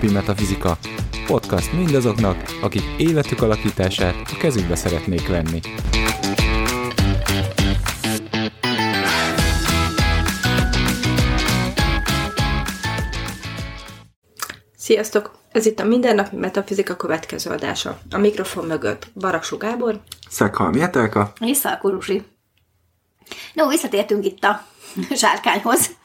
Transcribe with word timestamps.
mindennapi 0.00 0.32
metafizika. 0.32 0.78
Podcast 1.26 1.72
mindazoknak, 1.72 2.36
akik 2.62 2.82
életük 2.98 3.42
alakítását 3.42 4.14
a 4.32 4.36
kezükbe 4.38 4.74
szeretnék 4.74 5.28
venni. 5.28 5.60
Sziasztok! 14.76 15.36
Ez 15.52 15.66
itt 15.66 15.80
a 15.80 15.84
Mindennapi 15.84 16.36
Metafizika 16.36 16.96
következő 16.96 17.50
adása. 17.50 17.98
A 18.10 18.18
mikrofon 18.18 18.66
mögött 18.66 19.10
Baraksú 19.14 19.56
Gábor. 19.56 20.00
Szekhalmi 20.28 20.80
Etelka. 20.80 21.32
És 21.40 21.56
Szalkurusi. 21.56 22.22
No, 23.54 23.68
visszatértünk 23.68 24.24
itt 24.24 24.44
a 24.44 24.66
sárkányhoz. 25.22 25.96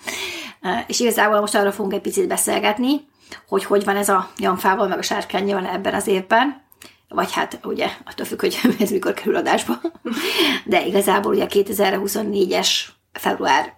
És 0.87 0.99
igazából 0.99 1.39
most 1.39 1.55
arra 1.55 1.71
fogunk 1.71 1.93
egy 1.93 2.01
picit 2.01 2.27
beszélgetni, 2.27 3.07
hogy 3.47 3.63
hogy 3.63 3.83
van 3.83 3.95
ez 3.95 4.09
a 4.09 4.29
Janfával, 4.37 4.87
meg 4.87 4.97
a 4.97 5.01
sárkányjal 5.01 5.65
ebben 5.65 5.93
az 5.93 6.07
évben. 6.07 6.61
Vagy 7.07 7.31
hát 7.31 7.59
ugye 7.63 7.89
attól 8.05 8.25
függ, 8.25 8.39
hogy 8.39 8.59
ez 8.79 8.91
mikor 8.91 9.13
kerül 9.13 9.35
adásba. 9.35 9.81
De 10.65 10.85
igazából 10.85 11.33
ugye 11.33 11.45
2024-es 11.49 12.69
február 13.11 13.73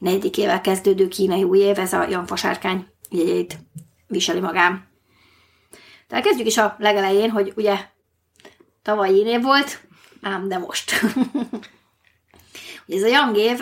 4-ével 0.00 0.58
kezdődő 0.62 1.08
kínai 1.08 1.42
új 1.42 1.58
év, 1.58 1.78
ez 1.78 1.92
a 1.92 2.08
Janfa 2.08 2.36
sárkány 2.36 2.86
jegyét 3.10 3.58
viseli 4.06 4.40
magám. 4.40 4.88
Tehát 6.08 6.24
kezdjük 6.24 6.46
is 6.46 6.56
a 6.56 6.76
legelején, 6.78 7.30
hogy 7.30 7.52
ugye 7.56 7.76
tavaly 8.82 9.14
én 9.14 9.26
év 9.26 9.42
volt, 9.42 9.80
ám 10.22 10.48
de 10.48 10.58
most. 10.58 10.92
ez 12.88 13.02
a 13.02 13.06
Young 13.06 13.36
év, 13.36 13.60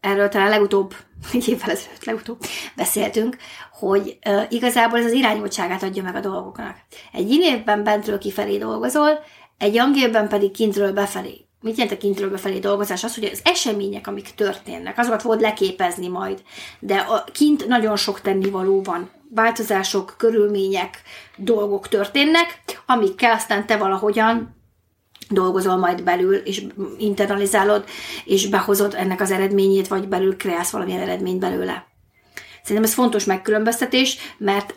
erről 0.00 0.28
talán 0.28 0.48
legutóbb, 0.48 0.94
egy 1.32 1.48
évvel 1.48 1.70
ezelőtt 1.70 2.04
legutóbb 2.04 2.38
beszéltünk, 2.76 3.36
hogy 3.72 4.18
uh, 4.28 4.42
igazából 4.48 4.98
ez 4.98 5.04
az 5.04 5.12
irányultságát 5.12 5.82
adja 5.82 6.02
meg 6.02 6.14
a 6.14 6.20
dolgoknak. 6.20 6.76
Egy 7.12 7.30
évben 7.30 7.84
bentről 7.84 8.18
kifelé 8.18 8.58
dolgozol, 8.58 9.18
egy 9.58 9.82
évben 9.94 10.28
pedig 10.28 10.50
kintről 10.50 10.92
befelé. 10.92 11.46
Mit 11.60 11.76
jelent 11.76 11.96
a 11.96 11.98
kintről 11.98 12.30
befelé 12.30 12.58
dolgozás? 12.58 13.04
Az, 13.04 13.14
hogy 13.14 13.24
az 13.24 13.40
események, 13.44 14.06
amik 14.06 14.34
történnek, 14.34 14.98
azokat 14.98 15.22
fogod 15.22 15.40
leképezni 15.40 16.08
majd. 16.08 16.42
De 16.78 16.96
a 16.96 17.24
kint 17.32 17.66
nagyon 17.66 17.96
sok 17.96 18.20
tennivaló 18.20 18.82
van. 18.82 19.10
Változások, 19.30 20.14
körülmények, 20.18 21.02
dolgok 21.36 21.88
történnek, 21.88 22.62
amikkel 22.86 23.32
aztán 23.32 23.66
te 23.66 23.76
valahogyan 23.76 24.55
dolgozol 25.28 25.76
majd 25.76 26.02
belül, 26.02 26.34
és 26.34 26.62
internalizálod, 26.98 27.84
és 28.24 28.48
behozod 28.48 28.94
ennek 28.94 29.20
az 29.20 29.30
eredményét, 29.30 29.88
vagy 29.88 30.08
belül 30.08 30.36
kreálsz 30.36 30.70
valamilyen 30.70 31.00
eredményt 31.00 31.40
belőle. 31.40 31.86
Szerintem 32.62 32.90
ez 32.90 32.94
fontos 32.94 33.24
megkülönböztetés, 33.24 34.18
mert 34.38 34.74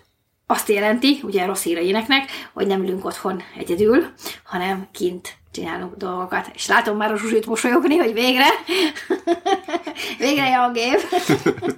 azt 0.48 0.70
jelenti, 0.70 1.20
ugye 1.24 1.46
rossz 1.46 1.64
híreinek, 1.64 2.26
hogy 2.54 2.68
nem 2.68 2.84
ülünk 2.84 3.06
otthon 3.06 3.42
egyedül, 3.58 4.06
hanem 4.44 4.88
kint 4.92 5.38
csinálunk 5.52 5.96
dolgokat. 5.96 6.50
És 6.54 6.68
látom 6.68 6.98
már 6.98 7.12
a 7.12 7.18
Zsuzsit 7.18 7.46
mosolyogni, 7.46 7.98
hogy 7.98 8.14
végre, 8.14 8.48
végre 10.20 10.60
a 10.60 10.72
gép. 10.72 11.00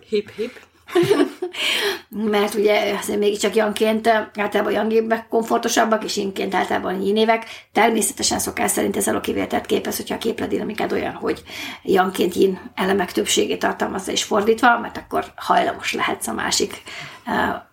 hip 0.09 0.31
hip. 0.35 0.70
Mert 2.09 2.53
ugye 2.53 2.93
azért 2.97 3.19
mégiscsak 3.19 3.55
Janként 3.55 4.07
általában 4.07 4.71
Jangébbek 4.71 5.27
komfortosabbak, 5.27 6.03
és 6.03 6.17
inként 6.17 6.55
általában 6.55 7.01
évek. 7.01 7.45
Természetesen 7.71 8.39
szokás 8.39 8.71
szerint 8.71 8.97
ez 8.97 9.07
a 9.07 9.19
kivételt 9.19 9.65
képez, 9.65 9.97
hogyha 9.97 10.15
a 10.15 10.17
képledinamikád 10.17 10.91
olyan, 10.91 11.13
hogy 11.13 11.43
Janként 11.83 12.35
yin 12.35 12.71
elemek 12.75 13.11
többségét 13.11 13.59
tartalmazza 13.59 14.11
és 14.11 14.23
fordítva, 14.23 14.79
mert 14.79 14.97
akkor 14.97 15.25
hajlamos 15.35 15.93
lehetsz 15.93 16.27
a 16.27 16.33
másik 16.33 16.81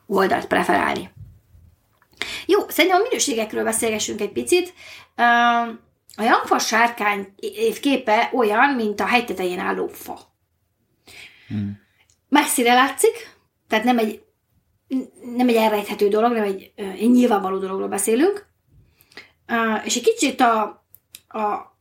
oldalt 0.07 0.47
preferálni. 0.47 1.11
Jó, 2.47 2.69
szerintem 2.69 3.01
a 3.01 3.03
minőségekről 3.03 3.65
beszélgessünk 3.65 4.21
egy 4.21 4.33
picit. 4.33 4.75
A 6.17 6.23
Jangfa 6.23 6.59
sárkány 6.59 7.35
képe 7.81 8.31
olyan, 8.33 8.75
mint 8.75 9.01
a 9.01 9.07
hegytetején 9.07 9.59
álló 9.59 9.87
fa. 9.87 10.19
Hmm 11.49 11.87
messzire 12.29 12.75
látszik, 12.75 13.37
tehát 13.69 13.85
nem 13.85 13.99
egy, 13.99 14.23
nem 15.35 15.49
egy 15.49 15.55
elrejthető 15.55 16.09
dolog, 16.09 16.33
nem 16.33 16.43
egy, 16.43 16.73
egy 16.77 17.11
nyilvánvaló 17.11 17.59
dologról 17.59 17.89
beszélünk, 17.89 18.47
és 19.85 19.97
egy 19.97 20.03
kicsit 20.03 20.41
a, 20.41 20.63
a 21.29 21.77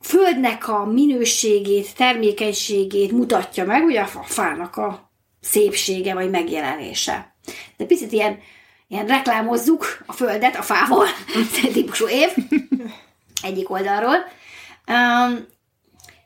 földnek 0.00 0.68
a 0.68 0.84
minőségét, 0.84 1.96
termékenységét 1.96 3.12
mutatja 3.12 3.64
meg, 3.64 3.84
ugye 3.84 4.00
a 4.00 4.22
fának 4.22 4.76
a 4.76 5.10
szépsége 5.40 6.14
vagy 6.14 6.30
megjelenése. 6.30 7.34
De 7.76 7.84
picit 7.84 8.12
ilyen, 8.12 8.38
ilyen 8.88 9.06
reklámozzuk 9.06 10.02
a 10.06 10.12
földet 10.12 10.56
a 10.56 10.62
fával, 10.62 11.06
típusú 11.72 12.08
év, 12.08 12.28
egyik 13.42 13.70
oldalról. 13.70 14.16
Um, 14.86 15.46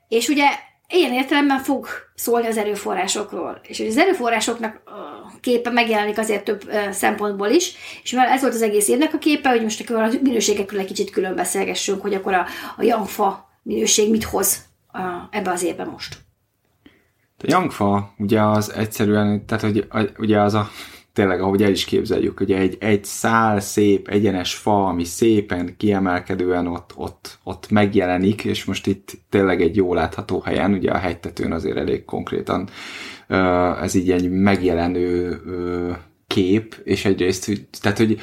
és 0.09 0.29
ugye 0.29 0.49
ilyen 0.93 1.13
értelemben 1.13 1.59
fog 1.59 1.87
szólni 2.15 2.47
az 2.47 2.57
erőforrásokról. 2.57 3.61
És 3.63 3.81
az 3.81 3.97
erőforrásoknak 3.97 4.81
a 4.85 5.39
képe 5.41 5.71
megjelenik 5.71 6.19
azért 6.19 6.45
több 6.45 6.71
szempontból 6.91 7.49
is, 7.49 7.75
és 8.03 8.11
mivel 8.11 8.29
ez 8.29 8.41
volt 8.41 8.55
az 8.55 8.63
egész 8.63 8.89
évnek 8.89 9.15
a 9.15 9.19
képe, 9.19 9.49
hogy 9.49 9.63
most 9.63 9.81
akkor 9.81 10.03
a 10.03 10.09
minőségekről 10.23 10.81
egy 10.81 10.87
kicsit 10.87 11.11
külön 11.11 11.35
beszélgessünk, 11.35 12.03
hogy 12.03 12.15
akkor 12.15 12.35
a, 12.35 12.47
a 12.77 12.83
Yangfa 12.83 13.51
minőség 13.63 14.11
mit 14.11 14.25
hoz 14.25 14.65
ebbe 15.31 15.51
az 15.51 15.63
évben 15.63 15.89
most. 15.89 16.17
A 17.39 17.45
Yangfa 17.47 18.15
ugye 18.19 18.41
az 18.41 18.73
egyszerűen, 18.73 19.47
tehát 19.47 19.63
hogy, 19.63 19.87
ugye 20.19 20.41
az 20.41 20.55
a 20.55 20.71
tényleg, 21.13 21.41
ahogy 21.41 21.63
el 21.63 21.71
is 21.71 21.85
képzeljük, 21.85 22.41
ugye 22.41 22.59
egy, 22.59 22.77
egy 22.81 23.05
szál 23.05 23.61
szép, 23.61 24.09
egyenes 24.09 24.55
fa, 24.55 24.87
ami 24.87 25.05
szépen 25.05 25.75
kiemelkedően 25.77 26.67
ott, 26.67 26.93
ott, 26.97 27.39
ott 27.43 27.71
megjelenik, 27.71 28.45
és 28.45 28.65
most 28.65 28.87
itt 28.87 29.13
tényleg 29.29 29.63
egy 29.63 29.77
jól 29.77 29.97
látható 29.97 30.41
helyen, 30.41 30.73
ugye 30.73 30.91
a 30.91 30.99
hegytetőn 30.99 31.53
azért 31.53 31.77
elég 31.77 32.05
konkrétan 32.05 32.69
ez 33.83 33.95
így 33.95 34.11
egy 34.11 34.31
megjelenő 34.31 35.41
kép, 36.27 36.81
és 36.85 37.05
egyrészt, 37.05 37.69
tehát 37.81 37.99
hogy 37.99 38.19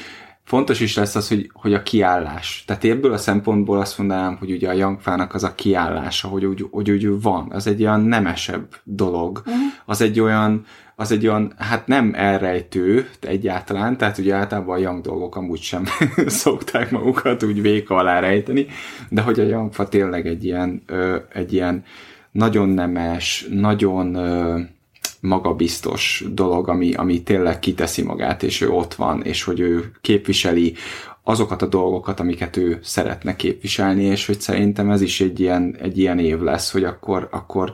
fontos 0.50 0.80
is 0.80 0.96
lesz 0.96 1.16
az, 1.16 1.28
hogy, 1.28 1.50
hogy 1.54 1.74
a 1.74 1.84
kiállás. 1.84 2.64
Tehát 2.68 2.84
ebből 2.84 3.14
a 3.14 3.18
szempontból 3.18 3.80
azt 3.80 3.98
mondanám, 3.98 4.36
hogy 4.36 4.52
ugye 4.52 4.70
a 4.70 4.74
Yangfának 4.74 5.34
az 5.34 5.44
a 5.44 5.56
kiállása, 5.56 6.28
hogy 6.28 6.46
úgy, 6.46 6.66
hogy 6.72 6.92
úgy 6.92 7.22
van, 7.22 7.52
az 7.52 7.68
egy 7.68 7.82
olyan 7.82 8.02
nemesebb 8.02 8.76
dolog. 8.84 9.42
Uh-huh. 9.46 9.62
Az 9.86 10.02
egy 10.02 10.20
olyan, 10.20 10.66
az 10.96 11.12
egy 11.12 11.28
olyan, 11.28 11.54
hát 11.58 11.88
nem 11.88 12.12
elrejtő 12.16 13.10
egyáltalán, 13.22 13.98
tehát 13.98 14.18
ugye 14.18 14.36
általában 14.36 14.76
a 14.76 14.80
young 14.80 15.02
dolgok 15.02 15.36
amúgy 15.36 15.62
sem 15.62 15.84
szokták 16.44 16.92
magukat 16.92 17.44
úgy 17.44 17.62
véka 17.62 17.96
alá 17.96 18.20
rejteni, 18.20 18.66
de 19.10 19.22
hogy 19.22 19.40
a 19.40 19.44
young 19.44 19.74
fa 19.74 19.88
tényleg 19.88 20.28
egy 20.28 20.46
ilyen, 20.46 20.82
ö, 20.86 21.18
egy 21.34 21.54
ilyen 21.54 21.84
nagyon 22.32 22.70
nemes, 22.70 23.48
nagyon 23.52 24.16
ö, 24.16 24.60
magabiztos 25.20 26.24
dolog, 26.32 26.70
ami, 26.70 26.94
ami 26.94 27.24
tényleg 27.24 27.60
kiteszi 27.60 28.02
magát, 28.02 28.44
és 28.44 28.62
ő 28.62 28.70
ott 28.70 28.94
van, 28.94 29.24
és 29.24 29.44
hogy 29.44 29.60
ő 29.60 29.92
képviseli 30.02 30.74
azokat 31.24 31.62
a 31.62 31.68
dolgokat, 31.68 32.20
amiket 32.20 32.58
ő 32.58 32.80
szeretne 32.82 33.36
képviselni, 33.36 34.04
és 34.04 34.26
hogy 34.26 34.42
szerintem 34.42 34.90
ez 34.90 35.02
is 35.02 35.22
egy 35.22 35.40
ilyen, 35.40 35.76
egy 35.82 35.98
ilyen 35.98 36.20
év 36.20 36.40
lesz, 36.40 36.72
hogy 36.72 36.84
akkor, 36.84 37.28
akkor 37.32 37.74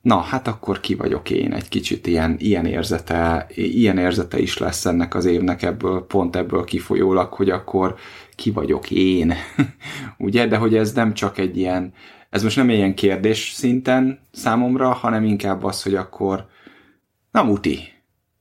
na, 0.00 0.16
hát 0.16 0.48
akkor 0.48 0.80
ki 0.80 0.94
vagyok 0.94 1.30
én, 1.30 1.52
egy 1.52 1.68
kicsit 1.68 2.06
ilyen, 2.06 2.36
ilyen 2.38 2.66
érzete, 2.66 3.46
ilyen 3.54 3.98
érzete 3.98 4.38
is 4.38 4.58
lesz 4.58 4.86
ennek 4.86 5.14
az 5.14 5.24
évnek 5.24 5.62
ebből, 5.62 6.06
pont 6.06 6.36
ebből 6.36 6.64
kifolyólag, 6.64 7.32
hogy 7.32 7.50
akkor 7.50 7.94
ki 8.36 8.50
vagyok 8.50 8.90
én, 8.90 9.34
ugye, 10.18 10.46
de 10.46 10.56
hogy 10.56 10.76
ez 10.76 10.92
nem 10.92 11.14
csak 11.14 11.38
egy 11.38 11.56
ilyen, 11.56 11.92
ez 12.30 12.42
most 12.42 12.56
nem 12.56 12.70
ilyen 12.70 12.94
kérdés 12.94 13.52
szinten 13.54 14.20
számomra, 14.32 14.92
hanem 14.92 15.24
inkább 15.24 15.64
az, 15.64 15.82
hogy 15.82 15.94
akkor 15.94 16.46
na 17.30 17.42
muti, 17.42 17.78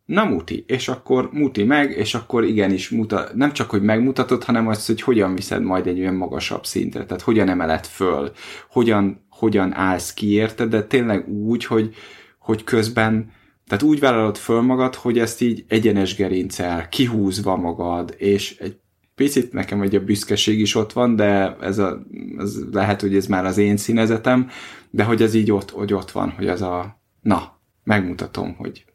na 0.06 0.26
muti, 0.26 0.64
és 0.68 0.88
akkor 0.88 1.30
muti 1.32 1.64
meg, 1.64 1.92
és 1.92 2.16
akkor 2.16 2.44
igenis 2.44 2.90
mutat, 2.90 3.34
nem 3.34 3.54
csak, 3.54 3.70
hogy 3.70 3.82
megmutatod, 3.82 4.44
hanem 4.44 4.68
az, 4.68 4.86
hogy 4.86 5.02
hogyan 5.02 5.36
viszed 5.36 5.64
majd 5.64 5.88
egy 5.88 6.00
olyan 6.00 6.16
magasabb 6.16 6.66
szintre, 6.66 7.06
tehát 7.06 7.24
hogyan 7.24 7.50
emeled 7.50 7.86
föl, 7.86 8.32
hogyan 8.70 9.26
hogyan 9.38 9.74
állsz 9.74 10.14
ki 10.14 10.32
érte, 10.32 10.66
de 10.66 10.84
tényleg 10.84 11.28
úgy, 11.30 11.66
hogy, 11.66 11.96
hogy 12.40 12.64
közben 12.64 13.32
tehát 13.68 13.84
úgy 13.84 14.00
vállalod 14.00 14.38
föl 14.38 14.62
magad, 14.62 14.96
hogy 14.96 15.20
ezt 15.20 15.42
így 15.42 15.66
egyenes 15.68 16.16
gerincsel, 16.16 16.90
kihúzva 16.90 17.56
magad, 17.56 18.16
és 18.18 18.58
egy 18.58 18.78
picit 19.16 19.54
nekem 19.54 19.82
egy 19.82 19.96
a 19.96 20.04
büszkeség 20.04 20.60
is 20.60 20.76
ott 20.76 20.94
van, 20.94 21.16
de 21.16 21.56
ez, 21.62 21.78
a, 21.78 22.00
ez 22.38 22.56
lehet, 22.72 23.02
hogy 23.02 23.16
ez 23.16 23.26
már 23.26 23.46
az 23.46 23.58
én 23.58 23.78
színezetem, 23.78 24.50
de 24.90 25.04
hogy 25.04 25.22
ez 25.22 25.34
így 25.34 25.52
ott, 25.52 25.72
hogy 25.72 25.94
ott 25.94 26.12
van, 26.12 26.30
hogy 26.30 26.48
ez 26.48 26.62
a, 26.62 27.02
na, 27.22 27.57
megmutatom, 27.88 28.56
hogy 28.56 28.86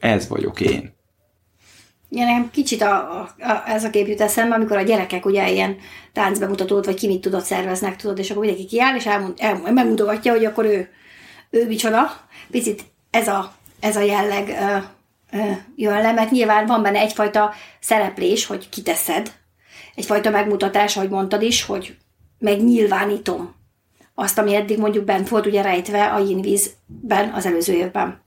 ez 0.00 0.28
vagyok 0.28 0.60
én. 0.60 0.94
Ja, 2.08 2.24
nekem 2.24 2.50
kicsit 2.50 2.82
a, 2.82 3.20
a, 3.20 3.34
a, 3.38 3.62
ez 3.66 3.84
a 3.84 3.90
kép 3.90 4.06
jut 4.06 4.20
eszembe, 4.20 4.54
amikor 4.54 4.76
a 4.76 4.82
gyerekek 4.82 5.26
ugye 5.26 5.50
ilyen 5.50 5.76
táncbemutatót, 6.12 6.84
vagy 6.84 6.94
ki 6.94 7.06
mit 7.06 7.20
tudott 7.20 7.44
szerveznek, 7.44 7.96
tudod, 7.96 8.18
és 8.18 8.30
akkor 8.30 8.44
mindenki 8.44 8.66
kiáll, 8.66 8.96
és 8.96 9.06
elmond, 9.06 9.34
el, 9.38 9.72
megmutogatja, 9.72 10.32
hogy 10.32 10.44
akkor 10.44 10.64
ő, 10.64 10.88
ő 11.50 11.66
micsoda. 11.66 12.10
Picit 12.50 12.84
ez 13.10 13.28
a, 13.28 13.52
ez 13.80 13.96
a 13.96 14.00
jelleg 14.00 14.48
jön 15.76 16.00
le, 16.00 16.12
mert 16.12 16.30
nyilván 16.30 16.66
van 16.66 16.82
benne 16.82 16.98
egyfajta 16.98 17.52
szereplés, 17.80 18.46
hogy 18.46 18.68
kiteszed, 18.68 19.32
egyfajta 19.94 20.30
megmutatás, 20.30 20.96
ahogy 20.96 21.10
mondtad 21.10 21.42
is, 21.42 21.62
hogy 21.62 21.96
megnyilvánítom 22.38 23.54
azt, 24.14 24.38
ami 24.38 24.54
eddig 24.54 24.78
mondjuk 24.78 25.04
bent 25.04 25.28
volt 25.28 25.46
ugye 25.46 25.62
rejtve 25.62 26.04
a 26.04 26.24
vízben 26.24 27.32
az 27.34 27.46
előző 27.46 27.72
évben. 27.72 28.21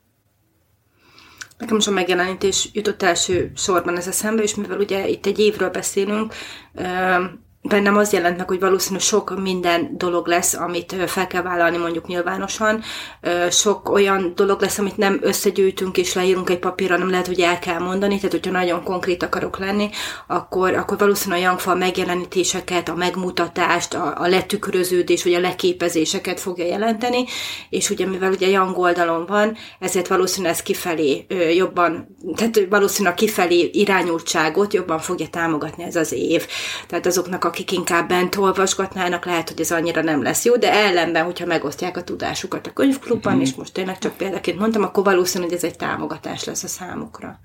Nekem 1.65 1.79
is 1.79 1.87
a 1.87 1.91
megjelenítés 1.91 2.69
jutott 2.73 3.03
első 3.03 3.51
sorban 3.55 3.97
ez 3.97 4.07
eszembe, 4.07 4.43
és 4.43 4.55
mivel 4.55 4.79
ugye 4.79 5.07
itt 5.07 5.25
egy 5.25 5.39
évről 5.39 5.69
beszélünk, 5.69 6.33
bennem 7.67 7.97
az 7.97 8.13
jelent 8.13 8.37
meg, 8.37 8.47
hogy 8.47 8.59
valószínű 8.59 8.99
sok 8.99 9.41
minden 9.41 9.97
dolog 9.97 10.27
lesz, 10.27 10.53
amit 10.53 10.95
fel 11.07 11.27
kell 11.27 11.41
vállalni 11.41 11.77
mondjuk 11.77 12.07
nyilvánosan. 12.07 12.81
Sok 13.49 13.89
olyan 13.89 14.31
dolog 14.35 14.61
lesz, 14.61 14.77
amit 14.77 14.97
nem 14.97 15.19
összegyűjtünk 15.21 15.97
és 15.97 16.13
leírunk 16.13 16.49
egy 16.49 16.59
papírra, 16.59 16.97
nem 16.97 17.09
lehet, 17.09 17.27
hogy 17.27 17.39
el 17.39 17.59
kell 17.59 17.79
mondani, 17.79 18.15
tehát 18.15 18.31
hogyha 18.31 18.51
nagyon 18.51 18.83
konkrét 18.83 19.23
akarok 19.23 19.57
lenni, 19.57 19.89
akkor, 20.27 20.73
akkor 20.73 20.97
valószínűleg 20.97 21.43
a 21.43 21.45
Youngfall 21.45 21.75
megjelenítéseket, 21.75 22.89
a 22.89 22.95
megmutatást, 22.95 23.93
a, 23.93 24.13
a 24.17 24.27
letükröződés, 24.27 25.23
vagy 25.23 25.33
a 25.33 25.39
leképezéseket 25.39 26.39
fogja 26.39 26.65
jelenteni, 26.65 27.25
és 27.69 27.89
ugye 27.89 28.05
mivel 28.05 28.31
ugye 28.31 28.47
Young 28.47 28.77
oldalon 28.77 29.25
van, 29.25 29.57
ezért 29.79 30.07
valószínűleg 30.07 30.53
ez 30.53 30.61
kifelé 30.61 31.25
jobban, 31.55 32.15
tehát 32.35 32.59
valószínűleg 32.69 33.17
kifelé 33.17 33.69
irányultságot 33.73 34.73
jobban 34.73 34.99
fogja 34.99 35.27
támogatni 35.27 35.83
ez 35.83 35.95
az 35.95 36.11
év. 36.11 36.47
Tehát 36.87 37.05
azoknak, 37.05 37.43
akik 37.55 37.71
inkább 37.71 38.07
bent 38.07 38.35
olvasgatnának, 38.35 39.25
lehet, 39.25 39.49
hogy 39.49 39.59
ez 39.59 39.71
annyira 39.71 40.01
nem 40.01 40.21
lesz 40.21 40.45
jó, 40.45 40.55
de 40.55 40.71
ellenben, 40.71 41.23
hogyha 41.23 41.45
megosztják 41.45 41.97
a 41.97 42.03
tudásukat 42.03 42.67
a 42.67 42.73
könyvklubban, 42.73 43.35
mm. 43.35 43.39
és 43.39 43.53
most 43.53 43.73
tényleg 43.73 43.97
csak 43.97 44.17
példaként 44.17 44.59
mondtam, 44.59 44.83
akkor 44.83 45.03
valószínű, 45.03 45.43
hogy 45.43 45.53
ez 45.53 45.63
egy 45.63 45.75
támogatás 45.75 46.43
lesz 46.43 46.63
a 46.63 46.67
számukra. 46.67 47.39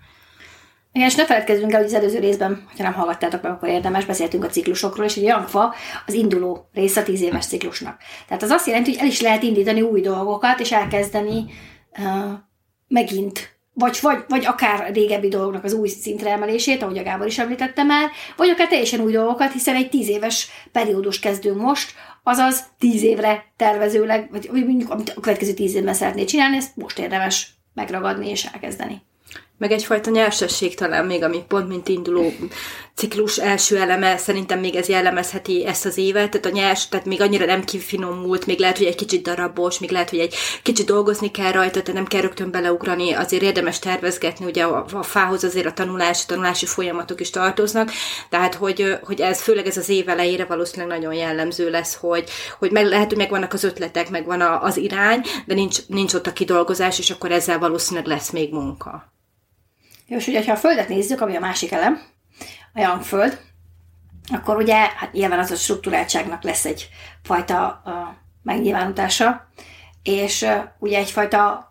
Igen, 0.93 1.09
és 1.09 1.15
ne 1.15 1.27
feledkezzünk 1.27 1.73
el, 1.73 1.79
hogy 1.79 1.87
az 1.87 1.95
előző 1.95 2.19
részben, 2.19 2.67
ha 2.77 2.83
nem 2.83 2.93
hallgattátok 2.93 3.43
meg, 3.43 3.53
akkor 3.53 3.69
érdemes, 3.69 4.05
beszéltünk 4.05 4.45
a 4.45 4.49
ciklusokról, 4.49 5.05
és 5.05 5.17
egy 5.17 5.23
Jankfa 5.23 5.75
az 6.07 6.15
induló 6.15 6.69
része 6.73 7.01
a 7.01 7.05
tíz 7.05 7.21
éves 7.21 7.47
ciklusnak. 7.47 7.99
Tehát 8.27 8.43
az 8.43 8.51
azt 8.51 8.67
jelenti, 8.67 8.91
hogy 8.91 9.01
el 9.01 9.06
is 9.06 9.21
lehet 9.21 9.43
indítani 9.43 9.81
új 9.81 10.01
dolgokat, 10.01 10.61
és 10.61 10.73
elkezdeni 10.73 11.45
uh, 11.99 12.33
megint 12.89 13.60
vagy, 13.81 13.99
vagy, 14.00 14.25
vagy 14.29 14.47
akár 14.47 14.93
régebbi 14.93 15.29
dolgoknak 15.29 15.65
az 15.65 15.73
új 15.73 15.88
szintre 15.88 16.31
emelését, 16.31 16.82
ahogy 16.82 16.99
a 16.99 17.03
Gábor 17.03 17.27
is 17.27 17.38
említette 17.38 17.82
már, 17.82 18.11
vagy 18.37 18.49
akár 18.49 18.69
teljesen 18.69 19.00
új 19.00 19.12
dolgokat, 19.12 19.53
hiszen 19.53 19.75
egy 19.75 19.88
tíz 19.88 20.09
éves 20.09 20.49
periódus 20.73 21.19
kezdünk 21.19 21.61
most, 21.61 21.94
azaz 22.23 22.65
tíz 22.79 23.03
évre 23.03 23.44
tervezőleg, 23.56 24.29
vagy 24.31 24.49
mondjuk 24.53 24.91
amit 24.91 25.12
a 25.17 25.21
következő 25.21 25.53
tíz 25.53 25.75
évben 25.75 25.94
szeretné 25.94 26.25
csinálni, 26.25 26.56
ezt 26.56 26.77
most 26.77 26.99
érdemes 26.99 27.49
megragadni 27.75 28.29
és 28.29 28.44
elkezdeni 28.53 29.03
meg 29.61 29.73
egyfajta 29.73 30.11
nyersesség 30.11 30.75
talán 30.75 31.07
még, 31.07 31.23
ami 31.23 31.45
pont 31.49 31.69
mint 31.69 31.89
induló 31.89 32.33
ciklus 32.95 33.39
első 33.39 33.77
eleme, 33.77 34.17
szerintem 34.17 34.61
még 34.61 34.75
ez 34.75 34.89
jellemezheti 34.89 35.67
ezt 35.67 35.85
az 35.85 35.99
évet, 35.99 36.31
tehát 36.31 36.47
a 36.47 36.51
nyers, 36.51 36.89
tehát 36.89 37.07
még 37.07 37.21
annyira 37.21 37.45
nem 37.45 37.65
kifinomult, 37.65 38.47
még 38.47 38.59
lehet, 38.59 38.79
hogy 38.79 38.87
egy 38.87 38.95
kicsit 38.95 39.23
darabos, 39.23 39.79
még 39.79 39.91
lehet, 39.91 40.11
hogy 40.11 40.19
egy 40.19 40.35
kicsit 40.62 40.87
dolgozni 40.87 41.31
kell 41.31 41.53
rajta, 41.53 41.83
tehát 41.83 41.93
nem 41.95 42.07
kell 42.07 42.21
rögtön 42.21 42.51
beleugrani, 42.51 43.12
azért 43.12 43.43
érdemes 43.43 43.79
tervezgetni, 43.79 44.45
ugye 44.45 44.62
a, 44.65 44.85
a 44.93 45.03
fához 45.03 45.45
azért 45.45 45.67
a 45.67 45.73
tanulás, 45.73 46.23
a 46.23 46.27
tanulási 46.27 46.67
folyamatok 46.67 47.21
is 47.21 47.31
tartoznak, 47.31 47.91
tehát 48.29 48.55
hogy, 48.55 48.99
hogy 49.03 49.21
ez 49.21 49.41
főleg 49.41 49.67
ez 49.67 49.77
az 49.77 49.89
év 49.89 50.09
elejére 50.09 50.45
valószínűleg 50.45 50.99
nagyon 50.99 51.15
jellemző 51.15 51.71
lesz, 51.71 51.95
hogy, 51.95 52.31
hogy 52.59 52.71
meg, 52.71 52.87
lehet, 52.87 53.09
hogy 53.09 53.19
megvannak 53.19 53.53
az 53.53 53.65
ötletek, 53.65 54.11
megvan 54.11 54.41
a, 54.41 54.63
az 54.63 54.77
irány, 54.77 55.21
de 55.47 55.55
nincs, 55.55 55.79
nincs 55.87 56.15
ott 56.15 56.27
a 56.27 56.33
kidolgozás, 56.33 56.99
és 56.99 57.11
akkor 57.11 57.31
ezzel 57.31 57.59
valószínűleg 57.59 58.06
lesz 58.06 58.31
még 58.31 58.53
munka. 58.53 59.19
Jó, 60.11 60.17
és 60.17 60.27
ugye, 60.27 60.45
ha 60.45 60.53
a 60.53 60.57
Földet 60.57 60.89
nézzük, 60.89 61.21
ami 61.21 61.37
a 61.37 61.41
másik 61.41 61.73
elem, 61.73 62.01
a 62.75 62.81
Young-föld, 62.81 63.41
akkor 64.33 64.57
ugye, 64.57 64.75
hát 64.75 65.12
nyilván 65.12 65.39
az 65.39 65.51
a 65.51 65.55
struktúráltságnak 65.55 66.43
lesz 66.43 66.65
egy 66.65 66.89
fajta 67.23 67.83
uh, 67.85 67.93
megnyilvánulása, 68.43 69.49
és 70.03 70.43
uh, 70.43 70.62
ugye 70.79 70.99
egyfajta 70.99 71.69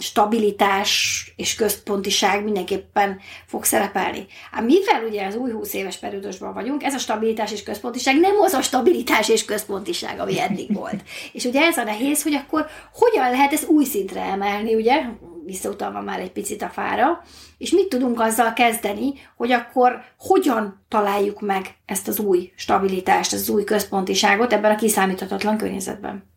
stabilitás 0.00 1.24
és 1.36 1.54
központiság 1.54 2.44
mindenképpen 2.44 3.20
fog 3.46 3.64
szerepelni. 3.64 4.26
Hát 4.50 4.64
mivel 4.64 5.04
ugye 5.08 5.26
az 5.26 5.34
új 5.34 5.50
20 5.50 5.74
éves 5.74 5.96
periódusban 5.96 6.54
vagyunk, 6.54 6.82
ez 6.82 6.94
a 6.94 6.98
stabilitás 6.98 7.52
és 7.52 7.62
központiság 7.62 8.20
nem 8.20 8.40
az 8.40 8.52
a 8.52 8.62
stabilitás 8.62 9.28
és 9.28 9.44
központiság, 9.44 10.20
ami 10.20 10.40
eddig 10.40 10.74
volt. 10.80 11.02
És 11.32 11.44
ugye 11.44 11.60
ez 11.60 11.76
a 11.76 11.84
nehéz, 11.84 12.22
hogy 12.22 12.34
akkor 12.34 12.66
hogyan 12.92 13.30
lehet 13.30 13.52
ezt 13.52 13.68
új 13.68 13.84
szintre 13.84 14.20
emelni, 14.22 14.74
ugye? 14.74 15.02
visszautalva 15.44 16.00
már 16.00 16.20
egy 16.20 16.32
picit 16.32 16.62
a 16.62 16.68
fára, 16.68 17.22
és 17.58 17.70
mit 17.70 17.88
tudunk 17.88 18.20
azzal 18.20 18.52
kezdeni, 18.52 19.12
hogy 19.36 19.52
akkor 19.52 20.02
hogyan 20.18 20.84
találjuk 20.88 21.40
meg 21.40 21.74
ezt 21.86 22.08
az 22.08 22.18
új 22.18 22.52
stabilitást, 22.56 23.32
az 23.32 23.48
új 23.48 23.64
központiságot 23.64 24.52
ebben 24.52 24.70
a 24.70 24.76
kiszámíthatatlan 24.76 25.56
környezetben. 25.56 26.29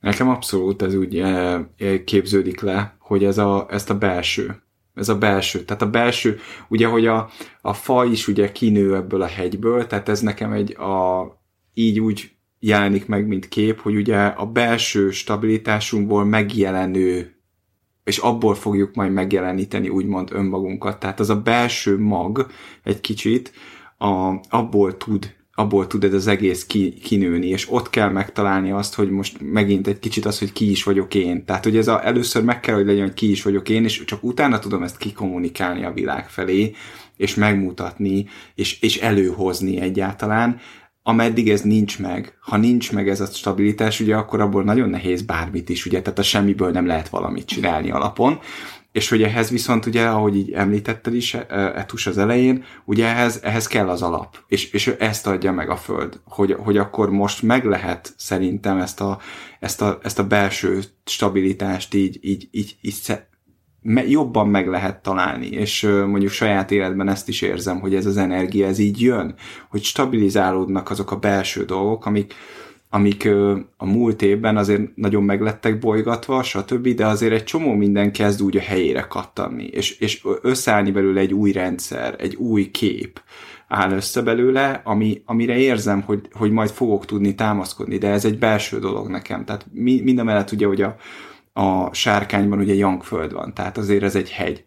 Nekem 0.00 0.28
abszolút 0.28 0.82
ez 0.82 0.94
úgy 0.94 1.18
e, 1.18 2.04
képződik 2.04 2.60
le, 2.60 2.96
hogy 2.98 3.24
ez 3.24 3.38
a, 3.38 3.66
ezt 3.70 3.90
a 3.90 3.98
belső, 3.98 4.62
ez 4.94 5.08
a 5.08 5.18
belső, 5.18 5.64
tehát 5.64 5.82
a 5.82 5.90
belső, 5.90 6.38
ugye, 6.68 6.86
hogy 6.86 7.06
a, 7.06 7.30
a 7.60 7.72
fa 7.72 8.04
is 8.04 8.28
ugye 8.28 8.52
kinő 8.52 8.94
ebből 8.94 9.22
a 9.22 9.26
hegyből, 9.26 9.86
tehát 9.86 10.08
ez 10.08 10.20
nekem 10.20 10.52
egy 10.52 10.76
a, 10.76 11.26
így 11.74 12.00
úgy 12.00 12.30
jelenik 12.58 13.06
meg, 13.06 13.26
mint 13.26 13.48
kép, 13.48 13.80
hogy 13.80 13.94
ugye 13.94 14.16
a 14.16 14.46
belső 14.46 15.10
stabilitásunkból 15.10 16.24
megjelenő 16.24 17.32
és 18.04 18.18
abból 18.18 18.54
fogjuk 18.54 18.94
majd 18.94 19.12
megjeleníteni 19.12 19.88
úgymond 19.88 20.32
önmagunkat. 20.32 20.98
Tehát 20.98 21.20
az 21.20 21.30
a 21.30 21.40
belső 21.40 21.98
mag 21.98 22.46
egy 22.82 23.00
kicsit 23.00 23.52
a, 23.98 24.34
abból 24.48 24.96
tud 24.96 25.36
abból 25.58 25.86
tud 25.86 26.04
ez 26.04 26.12
az 26.12 26.26
egész 26.26 26.66
ki, 26.66 26.92
kinőni, 26.92 27.46
és 27.46 27.70
ott 27.70 27.90
kell 27.90 28.08
megtalálni 28.10 28.70
azt, 28.70 28.94
hogy 28.94 29.10
most 29.10 29.36
megint 29.40 29.86
egy 29.86 29.98
kicsit 29.98 30.24
az, 30.24 30.38
hogy 30.38 30.52
ki 30.52 30.70
is 30.70 30.82
vagyok 30.82 31.14
én. 31.14 31.44
Tehát, 31.44 31.64
hogy 31.64 31.76
ez 31.76 31.88
a, 31.88 32.06
először 32.06 32.42
meg 32.42 32.60
kell, 32.60 32.74
hogy 32.74 32.86
legyen, 32.86 33.04
hogy 33.04 33.14
ki 33.14 33.30
is 33.30 33.42
vagyok 33.42 33.68
én, 33.68 33.84
és 33.84 34.04
csak 34.04 34.24
utána 34.24 34.58
tudom 34.58 34.82
ezt 34.82 34.96
kikommunikálni 34.96 35.84
a 35.84 35.92
világ 35.92 36.30
felé, 36.30 36.74
és 37.16 37.34
megmutatni, 37.34 38.26
és, 38.54 38.80
és 38.80 38.96
előhozni 38.96 39.80
egyáltalán, 39.80 40.60
ameddig 41.02 41.50
ez 41.50 41.60
nincs 41.60 41.98
meg, 41.98 42.38
ha 42.40 42.56
nincs 42.56 42.92
meg 42.92 43.08
ez 43.08 43.20
a 43.20 43.26
stabilitás, 43.26 44.00
ugye 44.00 44.16
akkor 44.16 44.40
abból 44.40 44.64
nagyon 44.64 44.88
nehéz 44.88 45.22
bármit 45.22 45.68
is, 45.68 45.86
ugye, 45.86 46.02
tehát 46.02 46.18
a 46.18 46.22
semmiből 46.22 46.70
nem 46.70 46.86
lehet 46.86 47.08
valamit 47.08 47.46
csinálni 47.46 47.90
alapon, 47.90 48.38
és 48.92 49.08
hogy 49.08 49.22
ehhez 49.22 49.50
viszont 49.50 49.86
ugye, 49.86 50.06
ahogy 50.06 50.36
így 50.36 50.52
említetted 50.52 51.14
is, 51.14 51.34
e, 51.34 51.46
Etus 51.76 52.06
az 52.06 52.18
elején, 52.18 52.64
ugye 52.84 53.06
ehhez, 53.06 53.40
ehhez 53.42 53.66
kell 53.66 53.88
az 53.88 54.02
alap, 54.02 54.36
és, 54.46 54.72
és 54.72 54.86
ezt 54.86 55.26
adja 55.26 55.52
meg 55.52 55.70
a 55.70 55.76
Föld, 55.76 56.20
hogy, 56.24 56.56
hogy 56.58 56.76
akkor 56.76 57.10
most 57.10 57.42
meg 57.42 57.64
lehet 57.64 58.12
szerintem 58.16 58.78
ezt 58.78 59.00
a, 59.00 59.18
ezt 59.60 59.82
a, 59.82 59.98
ezt 60.02 60.18
a 60.18 60.26
belső 60.26 60.80
stabilitást 61.04 61.94
így, 61.94 62.18
így, 62.20 62.48
így, 62.50 62.76
így 62.80 63.18
jobban 64.06 64.48
meg 64.48 64.68
lehet 64.68 65.02
találni, 65.02 65.46
és 65.46 65.82
mondjuk 65.82 66.30
saját 66.30 66.70
életben 66.70 67.08
ezt 67.08 67.28
is 67.28 67.42
érzem, 67.42 67.80
hogy 67.80 67.94
ez 67.94 68.06
az 68.06 68.16
energia, 68.16 68.66
ez 68.66 68.78
így 68.78 69.00
jön, 69.00 69.34
hogy 69.70 69.82
stabilizálódnak 69.82 70.90
azok 70.90 71.10
a 71.10 71.18
belső 71.18 71.64
dolgok, 71.64 72.06
amik, 72.06 72.34
amik 72.90 73.28
a 73.76 73.86
múlt 73.86 74.22
évben 74.22 74.56
azért 74.56 74.96
nagyon 74.96 75.22
meglettek 75.22 75.78
bolygatva, 75.78 76.42
stb., 76.42 76.88
de 76.88 77.06
azért 77.06 77.32
egy 77.32 77.44
csomó 77.44 77.74
minden 77.74 78.12
kezd 78.12 78.42
úgy 78.42 78.56
a 78.56 78.60
helyére 78.60 79.00
kattanni, 79.00 79.64
és, 79.64 79.98
és 79.98 80.26
összeállni 80.42 80.90
belőle 80.90 81.20
egy 81.20 81.34
új 81.34 81.52
rendszer, 81.52 82.14
egy 82.18 82.34
új 82.34 82.70
kép 82.70 83.20
áll 83.68 83.90
össze 83.90 84.22
belőle, 84.22 84.80
ami, 84.84 85.22
amire 85.24 85.56
érzem, 85.56 86.00
hogy, 86.00 86.28
hogy 86.32 86.50
majd 86.50 86.70
fogok 86.70 87.04
tudni 87.04 87.34
támaszkodni, 87.34 87.98
de 87.98 88.08
ez 88.08 88.24
egy 88.24 88.38
belső 88.38 88.78
dolog 88.78 89.08
nekem. 89.08 89.44
Tehát 89.44 89.66
mi, 89.72 90.00
mind 90.00 90.18
a 90.18 90.24
mellett 90.24 90.52
ugye, 90.52 90.66
hogy 90.66 90.82
a, 90.82 90.96
a 91.52 91.94
sárkányban 91.94 92.58
ugye 92.58 92.74
Jangföld 92.74 93.32
van, 93.32 93.54
tehát 93.54 93.78
azért 93.78 94.02
ez 94.02 94.16
egy 94.16 94.30
hegy. 94.30 94.64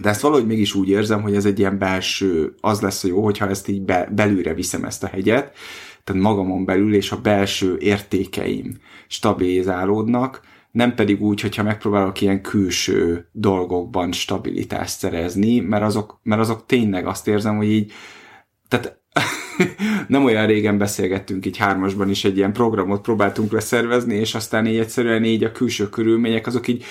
De 0.00 0.08
ezt 0.08 0.20
valahogy 0.20 0.46
mégis 0.46 0.74
úgy 0.74 0.88
érzem, 0.88 1.22
hogy 1.22 1.34
ez 1.34 1.44
egy 1.44 1.58
ilyen 1.58 1.78
belső, 1.78 2.54
az 2.60 2.80
lesz 2.80 3.04
a 3.04 3.08
jó, 3.08 3.24
hogyha 3.24 3.48
ezt 3.48 3.68
így 3.68 3.82
be, 3.82 4.08
belülre 4.14 4.54
viszem 4.54 4.84
ezt 4.84 5.04
a 5.04 5.06
hegyet, 5.06 5.56
tehát 6.08 6.22
magamon 6.22 6.64
belül, 6.64 6.94
és 6.94 7.12
a 7.12 7.20
belső 7.20 7.76
értékeim 7.78 8.78
stabilizálódnak, 9.06 10.40
nem 10.70 10.94
pedig 10.94 11.22
úgy, 11.22 11.40
hogyha 11.40 11.62
megpróbálok 11.62 12.20
ilyen 12.20 12.42
külső 12.42 13.28
dolgokban 13.32 14.12
stabilitást 14.12 14.98
szerezni, 14.98 15.60
mert 15.60 15.82
azok, 15.82 16.20
mert 16.22 16.40
azok 16.40 16.66
tényleg 16.66 17.06
azt 17.06 17.28
érzem, 17.28 17.56
hogy 17.56 17.70
így, 17.70 17.92
tehát 18.68 19.00
nem 20.08 20.24
olyan 20.24 20.46
régen 20.46 20.78
beszélgettünk 20.78 21.46
így 21.46 21.56
hármasban 21.56 22.10
is 22.10 22.24
egy 22.24 22.36
ilyen 22.36 22.52
programot 22.52 23.00
próbáltunk 23.00 23.52
leszervezni, 23.52 24.14
és 24.14 24.34
aztán 24.34 24.66
így 24.66 24.78
egyszerűen 24.78 25.24
így 25.24 25.44
a 25.44 25.52
külső 25.52 25.88
körülmények 25.88 26.46
azok 26.46 26.68
így 26.68 26.84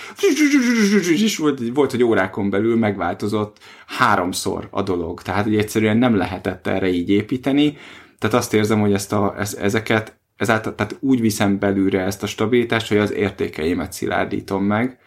és 1.07 1.37
volt, 1.37 1.61
volt, 1.73 1.91
hogy 1.91 2.03
órákon 2.03 2.49
belül 2.49 2.77
megváltozott 2.77 3.57
háromszor 3.87 4.67
a 4.71 4.81
dolog. 4.81 5.21
Tehát, 5.21 5.43
hogy 5.43 5.57
egyszerűen 5.57 5.97
nem 5.97 6.15
lehetett 6.15 6.67
erre 6.67 6.89
így 6.89 7.09
építeni. 7.09 7.77
Tehát 8.19 8.35
azt 8.35 8.53
érzem, 8.53 8.79
hogy 8.79 8.93
ezt 8.93 9.13
a, 9.13 9.35
ez, 9.37 9.53
ezeket 9.53 10.17
ezáltal, 10.37 10.75
tehát 10.75 10.97
úgy 10.99 11.21
viszem 11.21 11.59
belülre 11.59 12.01
ezt 12.01 12.23
a 12.23 12.27
stabilitást, 12.27 12.87
hogy 12.87 12.97
az 12.97 13.11
értékeimet 13.11 13.93
szilárdítom 13.93 14.63
meg, 14.63 14.99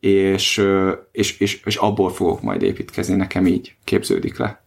és, 0.00 0.66
és, 1.12 1.40
és, 1.40 1.62
és 1.64 1.76
abból 1.76 2.10
fogok 2.10 2.42
majd 2.42 2.62
építkezni, 2.62 3.14
nekem 3.14 3.46
így 3.46 3.76
képződik 3.84 4.38
le. 4.38 4.64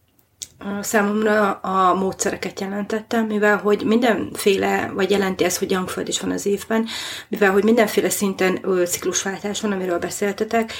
Számomra 0.80 1.52
a 1.52 1.94
módszereket 1.94 2.60
jelentettem, 2.60 3.26
mivel 3.26 3.56
hogy 3.56 3.84
mindenféle, 3.84 4.90
vagy 4.94 5.10
jelenti 5.10 5.44
ez, 5.44 5.58
hogy 5.58 5.70
Youngföld 5.70 6.08
is 6.08 6.20
van 6.20 6.30
az 6.30 6.46
évben, 6.46 6.86
mivel 7.28 7.50
hogy 7.50 7.64
mindenféle 7.64 8.08
szinten 8.08 8.60
ciklusváltás 8.84 9.60
van, 9.60 9.72
amiről 9.72 9.98
beszéltetek, 9.98 10.72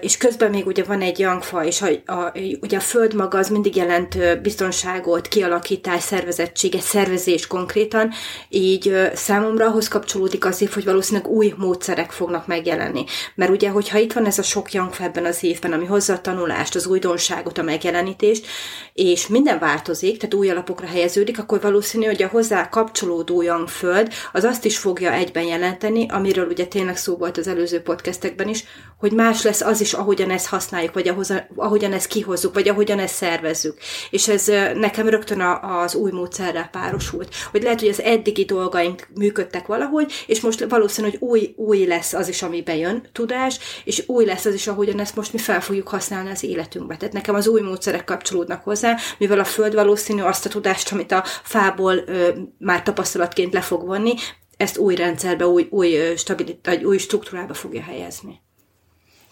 és 0.00 0.16
közben 0.16 0.50
még 0.50 0.66
ugye 0.66 0.84
van 0.84 1.00
egy 1.00 1.18
jangfa, 1.18 1.64
és 1.64 1.82
a, 1.82 2.12
a, 2.12 2.32
ugye 2.60 2.76
a 2.76 2.80
föld 2.80 3.14
maga 3.14 3.38
az 3.38 3.48
mindig 3.48 3.76
jelent 3.76 4.40
biztonságot, 4.42 5.28
kialakítás, 5.28 6.02
szervezettséget, 6.02 6.82
szervezés 6.82 7.46
konkrétan, 7.46 8.10
így 8.48 9.10
számomra 9.14 9.66
ahhoz 9.66 9.88
kapcsolódik 9.88 10.44
az 10.44 10.62
év, 10.62 10.70
hogy 10.70 10.84
valószínűleg 10.84 11.30
új 11.30 11.54
módszerek 11.56 12.10
fognak 12.10 12.46
megjelenni. 12.46 13.04
Mert 13.34 13.50
ugye, 13.50 13.70
hogyha 13.70 13.98
itt 13.98 14.12
van 14.12 14.26
ez 14.26 14.38
a 14.38 14.42
sok 14.42 14.72
jangfa 14.72 15.04
ebben 15.04 15.24
az 15.24 15.44
évben, 15.44 15.72
ami 15.72 15.84
hozza 15.84 16.12
a 16.12 16.20
tanulást, 16.20 16.74
az 16.74 16.86
újdonságot, 16.86 17.58
a 17.58 17.62
megjelenítést, 17.62 18.46
és 18.92 19.26
minden 19.26 19.58
változik, 19.58 20.16
tehát 20.18 20.34
új 20.34 20.50
alapokra 20.50 20.86
helyeződik, 20.86 21.38
akkor 21.38 21.60
valószínű, 21.60 22.04
hogy 22.04 22.22
a 22.22 22.28
hozzá 22.28 22.68
kapcsolódó 22.68 23.44
föld 23.66 24.12
az 24.32 24.44
azt 24.44 24.64
is 24.64 24.78
fogja 24.78 25.12
egyben 25.12 25.44
jelenteni, 25.44 26.06
amiről 26.08 26.46
ugye 26.46 26.66
tényleg 26.66 26.96
szó 26.96 27.16
volt 27.16 27.38
az 27.38 27.48
előző 27.48 27.80
podcastekben 27.80 28.48
is, 28.48 28.64
hogy 29.00 29.12
más 29.12 29.42
lesz 29.42 29.60
az 29.60 29.80
is, 29.80 29.92
ahogyan 29.92 30.30
ezt 30.30 30.46
használjuk, 30.46 30.94
vagy 30.94 31.12
ahogyan 31.56 31.92
ezt 31.92 32.06
kihozzuk, 32.06 32.54
vagy 32.54 32.68
ahogyan 32.68 32.98
ezt 32.98 33.14
szervezzük. 33.14 33.78
És 34.10 34.28
ez 34.28 34.46
nekem 34.74 35.08
rögtön 35.08 35.40
az 35.62 35.94
új 35.94 36.10
módszerrel 36.10 36.68
párosult. 36.72 37.34
Hogy 37.50 37.62
lehet, 37.62 37.80
hogy 37.80 37.88
az 37.88 38.00
eddigi 38.00 38.44
dolgaink 38.44 39.08
működtek 39.14 39.66
valahogy, 39.66 40.12
és 40.26 40.40
most 40.40 40.66
valószínű, 40.68 41.08
hogy 41.08 41.18
új, 41.20 41.54
új 41.56 41.86
lesz 41.86 42.12
az 42.12 42.28
is, 42.28 42.42
ami 42.42 42.62
bejön, 42.62 43.08
tudás, 43.12 43.58
és 43.84 44.02
új 44.06 44.24
lesz 44.24 44.44
az 44.44 44.54
is, 44.54 44.66
ahogyan 44.66 45.00
ezt 45.00 45.16
most 45.16 45.32
mi 45.32 45.38
fel 45.38 45.60
fogjuk 45.60 45.88
használni 45.88 46.30
az 46.30 46.42
életünkbe. 46.42 46.96
Tehát 46.96 47.14
nekem 47.14 47.34
az 47.34 47.46
új 47.48 47.60
módszerek 47.60 48.04
kapcsolódnak 48.04 48.64
hozzá, 48.64 48.96
mivel 49.18 49.38
a 49.38 49.44
Föld 49.44 49.74
valószínű 49.74 50.22
azt 50.22 50.46
a 50.46 50.48
tudást, 50.48 50.92
amit 50.92 51.12
a 51.12 51.24
fából 51.42 51.94
ö, 52.06 52.28
már 52.58 52.82
tapasztalatként 52.82 53.52
le 53.52 53.60
fog 53.60 53.86
vonni, 53.86 54.14
ezt 54.56 54.78
új 54.78 54.94
rendszerbe, 54.94 55.46
új, 55.46 55.66
új, 55.70 56.14
stabilit, 56.16 56.80
új 56.82 56.98
struktúrába 56.98 57.54
fogja 57.54 57.82
helyezni. 57.82 58.40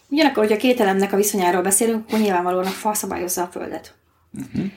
Ugyanakkor, 0.09 0.43
hogyha 0.43 0.57
két 0.57 0.79
elemnek 0.79 1.13
a 1.13 1.17
viszonyáról 1.17 1.61
beszélünk, 1.61 2.03
akkor 2.07 2.19
nyilvánvalóan 2.19 2.65
a 2.65 2.69
fa 2.69 2.93
szabályozza 2.93 3.41
a 3.43 3.47
Földet. 3.47 3.95
Uh-huh. 4.33 4.71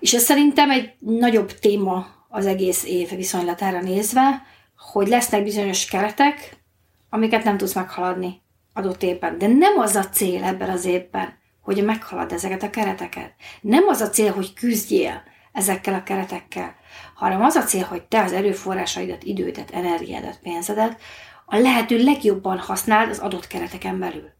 És 0.00 0.14
ez 0.14 0.22
szerintem 0.22 0.70
egy 0.70 0.92
nagyobb 0.98 1.52
téma 1.58 2.06
az 2.28 2.46
egész 2.46 2.84
év 2.84 3.16
viszonylatára 3.16 3.80
nézve, 3.80 4.42
hogy 4.76 5.08
lesznek 5.08 5.42
bizonyos 5.42 5.84
keretek, 5.84 6.56
amiket 7.10 7.44
nem 7.44 7.56
tudsz 7.56 7.74
meghaladni 7.74 8.42
adott 8.72 9.02
évben. 9.02 9.38
De 9.38 9.46
nem 9.46 9.78
az 9.78 9.94
a 9.94 10.08
cél 10.08 10.44
ebben 10.44 10.70
az 10.70 10.84
évben, 10.84 11.38
hogy 11.60 11.84
meghalad 11.84 12.32
ezeket 12.32 12.62
a 12.62 12.70
kereteket. 12.70 13.32
Nem 13.60 13.88
az 13.88 14.00
a 14.00 14.08
cél, 14.08 14.32
hogy 14.32 14.54
küzdjél 14.54 15.22
ezekkel 15.52 15.94
a 15.94 16.02
keretekkel, 16.02 16.74
hanem 17.14 17.42
az 17.42 17.54
a 17.54 17.62
cél, 17.62 17.84
hogy 17.84 18.02
te 18.02 18.22
az 18.22 18.32
erőforrásaidat, 18.32 19.22
idődet, 19.22 19.70
energiádat, 19.70 20.38
pénzedet 20.42 21.00
a 21.46 21.56
lehető 21.56 22.04
legjobban 22.04 22.58
használd 22.58 23.10
az 23.10 23.18
adott 23.18 23.46
kereteken 23.46 23.98
belül. 23.98 24.32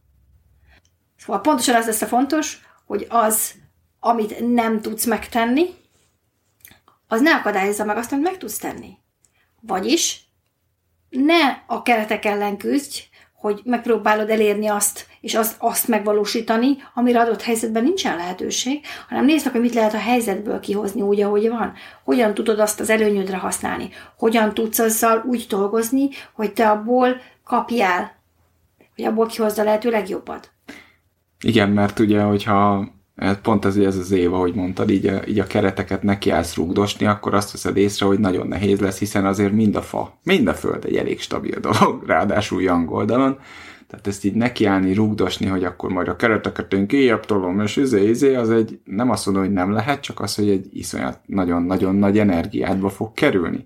Szóval 1.24 1.40
pontosan 1.40 1.74
az 1.74 1.86
lesz 1.86 2.02
a 2.02 2.06
fontos, 2.06 2.58
hogy 2.86 3.06
az, 3.08 3.52
amit 4.00 4.54
nem 4.54 4.80
tudsz 4.80 5.04
megtenni, 5.04 5.64
az 7.08 7.20
ne 7.20 7.34
akadályozza 7.34 7.84
meg 7.84 7.96
azt, 7.96 8.12
amit 8.12 8.24
meg 8.24 8.38
tudsz 8.38 8.58
tenni. 8.58 8.98
Vagyis 9.60 10.24
ne 11.08 11.62
a 11.66 11.82
keretek 11.82 12.24
ellen 12.24 12.56
küzdj, 12.56 13.00
hogy 13.34 13.60
megpróbálod 13.64 14.30
elérni 14.30 14.66
azt, 14.66 15.06
és 15.20 15.34
azt, 15.34 15.56
azt 15.58 15.88
megvalósítani, 15.88 16.76
amire 16.94 17.20
adott 17.20 17.42
helyzetben 17.42 17.82
nincsen 17.82 18.16
lehetőség, 18.16 18.84
hanem 19.08 19.24
nézd 19.24 19.46
hogy 19.46 19.60
mit 19.60 19.74
lehet 19.74 19.94
a 19.94 19.98
helyzetből 19.98 20.60
kihozni 20.60 21.00
úgy, 21.00 21.20
ahogy 21.20 21.48
van. 21.48 21.72
Hogyan 22.04 22.34
tudod 22.34 22.58
azt 22.58 22.80
az 22.80 22.90
előnyödre 22.90 23.36
használni. 23.36 23.90
Hogyan 24.16 24.54
tudsz 24.54 24.78
azzal 24.78 25.24
úgy 25.26 25.46
dolgozni, 25.48 26.08
hogy 26.32 26.52
te 26.52 26.70
abból 26.70 27.20
kapjál, 27.44 28.16
hogy 28.94 29.04
abból 29.04 29.26
kihozd 29.26 29.58
a 29.58 29.64
lehető 29.64 29.90
legjobbat. 29.90 30.53
Igen, 31.44 31.70
mert 31.70 31.98
ugye, 31.98 32.20
hogyha 32.22 32.88
hát 33.16 33.40
pont 33.40 33.64
ez, 33.64 33.76
ez 33.76 33.96
az 33.96 34.10
év, 34.10 34.32
ahogy 34.34 34.54
mondtad, 34.54 34.90
így 34.90 35.06
a, 35.06 35.26
így 35.26 35.38
a 35.38 35.46
kereteket 35.46 36.02
nekiállsz 36.02 36.56
rúgdosni, 36.56 37.06
akkor 37.06 37.34
azt 37.34 37.52
veszed 37.52 37.76
észre, 37.76 38.06
hogy 38.06 38.18
nagyon 38.18 38.46
nehéz 38.46 38.80
lesz, 38.80 38.98
hiszen 38.98 39.26
azért 39.26 39.52
mind 39.52 39.76
a 39.76 39.82
fa, 39.82 40.18
mind 40.22 40.46
a 40.46 40.54
föld 40.54 40.84
egy 40.84 40.96
elég 40.96 41.20
stabil 41.20 41.60
dolog, 41.60 42.02
ráadásul 42.06 42.62
young 42.62 42.90
oldalon, 42.90 43.38
tehát 43.86 44.06
ezt 44.06 44.24
így 44.24 44.34
nekiállni, 44.34 44.94
rúgdosni, 44.94 45.46
hogy 45.46 45.64
akkor 45.64 45.90
majd 45.90 46.08
a 46.08 46.16
kereteket 46.16 46.72
én 46.72 46.86
kijebb 46.86 47.24
tolom, 47.24 47.60
és 47.60 47.76
izé, 47.76 48.08
izé, 48.08 48.34
az 48.34 48.50
egy, 48.50 48.78
nem 48.84 49.10
azt 49.10 49.26
mondom, 49.26 49.44
hogy 49.44 49.52
nem 49.52 49.72
lehet, 49.72 50.00
csak 50.00 50.20
az, 50.20 50.34
hogy 50.34 50.48
egy 50.48 50.68
iszonyat 50.72 51.18
nagyon-nagyon 51.26 51.94
nagy 51.94 52.18
energiádba 52.18 52.88
fog 52.88 53.12
kerülni. 53.12 53.64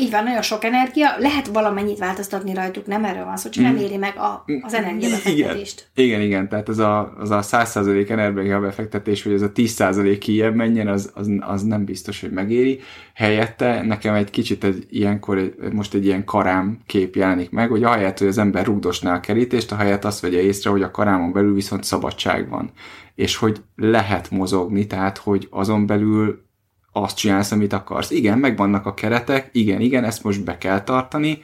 Így 0.00 0.10
van, 0.10 0.24
nagyon 0.24 0.42
sok 0.42 0.64
energia, 0.64 1.08
lehet 1.18 1.46
valamennyit 1.46 1.98
változtatni 1.98 2.54
rajtuk, 2.54 2.86
nem 2.86 3.04
erről 3.04 3.24
van 3.24 3.36
szó, 3.36 3.50
csak 3.50 3.64
nem 3.64 3.72
mm. 3.72 3.76
éri 3.76 3.96
meg 3.96 4.16
a, 4.16 4.44
az 4.62 4.74
energiabefektetést. 4.74 5.90
Igen, 5.94 6.08
igen, 6.08 6.20
igen, 6.20 6.48
tehát 6.48 6.68
az 6.68 6.78
a, 6.78 7.14
az 7.18 7.30
a 7.30 7.40
100% 7.42 8.10
energiabefektetés, 8.10 9.22
hogy 9.22 9.32
ez 9.32 9.42
a 9.42 9.52
10% 9.52 10.16
kijebb 10.20 10.54
menjen, 10.54 10.88
az, 10.88 11.10
az, 11.14 11.30
az 11.40 11.62
nem 11.62 11.84
biztos, 11.84 12.20
hogy 12.20 12.30
megéri. 12.30 12.80
Helyette 13.14 13.82
nekem 13.82 14.14
egy 14.14 14.30
kicsit 14.30 14.64
egy 14.64 14.86
ilyenkor, 14.90 15.54
most 15.72 15.94
egy 15.94 16.04
ilyen 16.04 16.24
karám 16.24 16.78
kép 16.86 17.14
jelenik 17.14 17.50
meg, 17.50 17.68
hogy 17.68 17.84
ahelyett, 17.84 18.18
hogy 18.18 18.28
az 18.28 18.38
ember 18.38 18.64
rugdosná 18.64 19.14
a 19.14 19.20
kerítést, 19.20 19.72
ahelyett 19.72 20.04
azt 20.04 20.20
vegye 20.20 20.40
észre, 20.40 20.70
hogy 20.70 20.82
a 20.82 20.90
karámon 20.90 21.32
belül 21.32 21.54
viszont 21.54 21.84
szabadság 21.84 22.48
van. 22.48 22.70
És 23.14 23.36
hogy 23.36 23.60
lehet 23.76 24.30
mozogni, 24.30 24.86
tehát 24.86 25.18
hogy 25.18 25.46
azon 25.50 25.86
belül 25.86 26.46
azt 26.92 27.16
csinálsz, 27.16 27.52
amit 27.52 27.72
akarsz. 27.72 28.10
Igen, 28.10 28.38
megvannak 28.38 28.86
a 28.86 28.94
keretek, 28.94 29.48
igen, 29.52 29.80
igen, 29.80 30.04
ezt 30.04 30.24
most 30.24 30.44
be 30.44 30.58
kell 30.58 30.82
tartani, 30.82 31.42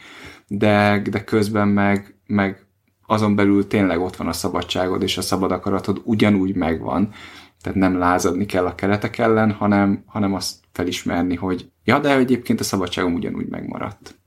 de, 0.49 1.03
de 1.11 1.25
közben 1.25 1.69
meg, 1.69 2.19
meg 2.27 2.67
azon 3.07 3.35
belül 3.35 3.67
tényleg 3.67 4.01
ott 4.01 4.17
van 4.17 4.27
a 4.27 4.33
szabadságod, 4.33 5.03
és 5.03 5.19
a 5.19 5.23
szabad 5.23 5.53
akaratod 5.53 6.01
ugyanúgy 6.05 6.55
megvan. 6.55 7.13
Tehát 7.61 7.79
nem 7.79 7.99
lázadni 7.99 8.47
kell 8.47 8.67
a 8.67 8.75
keretek 8.75 9.19
ellen, 9.19 9.53
hanem, 9.53 10.03
hanem 10.07 10.35
azt 10.35 10.57
felismerni, 10.73 11.35
hogy 11.35 11.71
ja, 11.85 11.99
de 11.99 12.17
egyébként 12.17 12.61
a 12.61 12.65
szabadságom 12.65 13.15
ugyanúgy 13.15 13.49
megmaradt. 13.49 14.19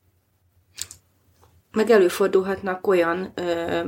Meg 1.71 1.89
előfordulhatnak 1.89 2.87
olyan 2.87 3.31
ö, 3.35 3.79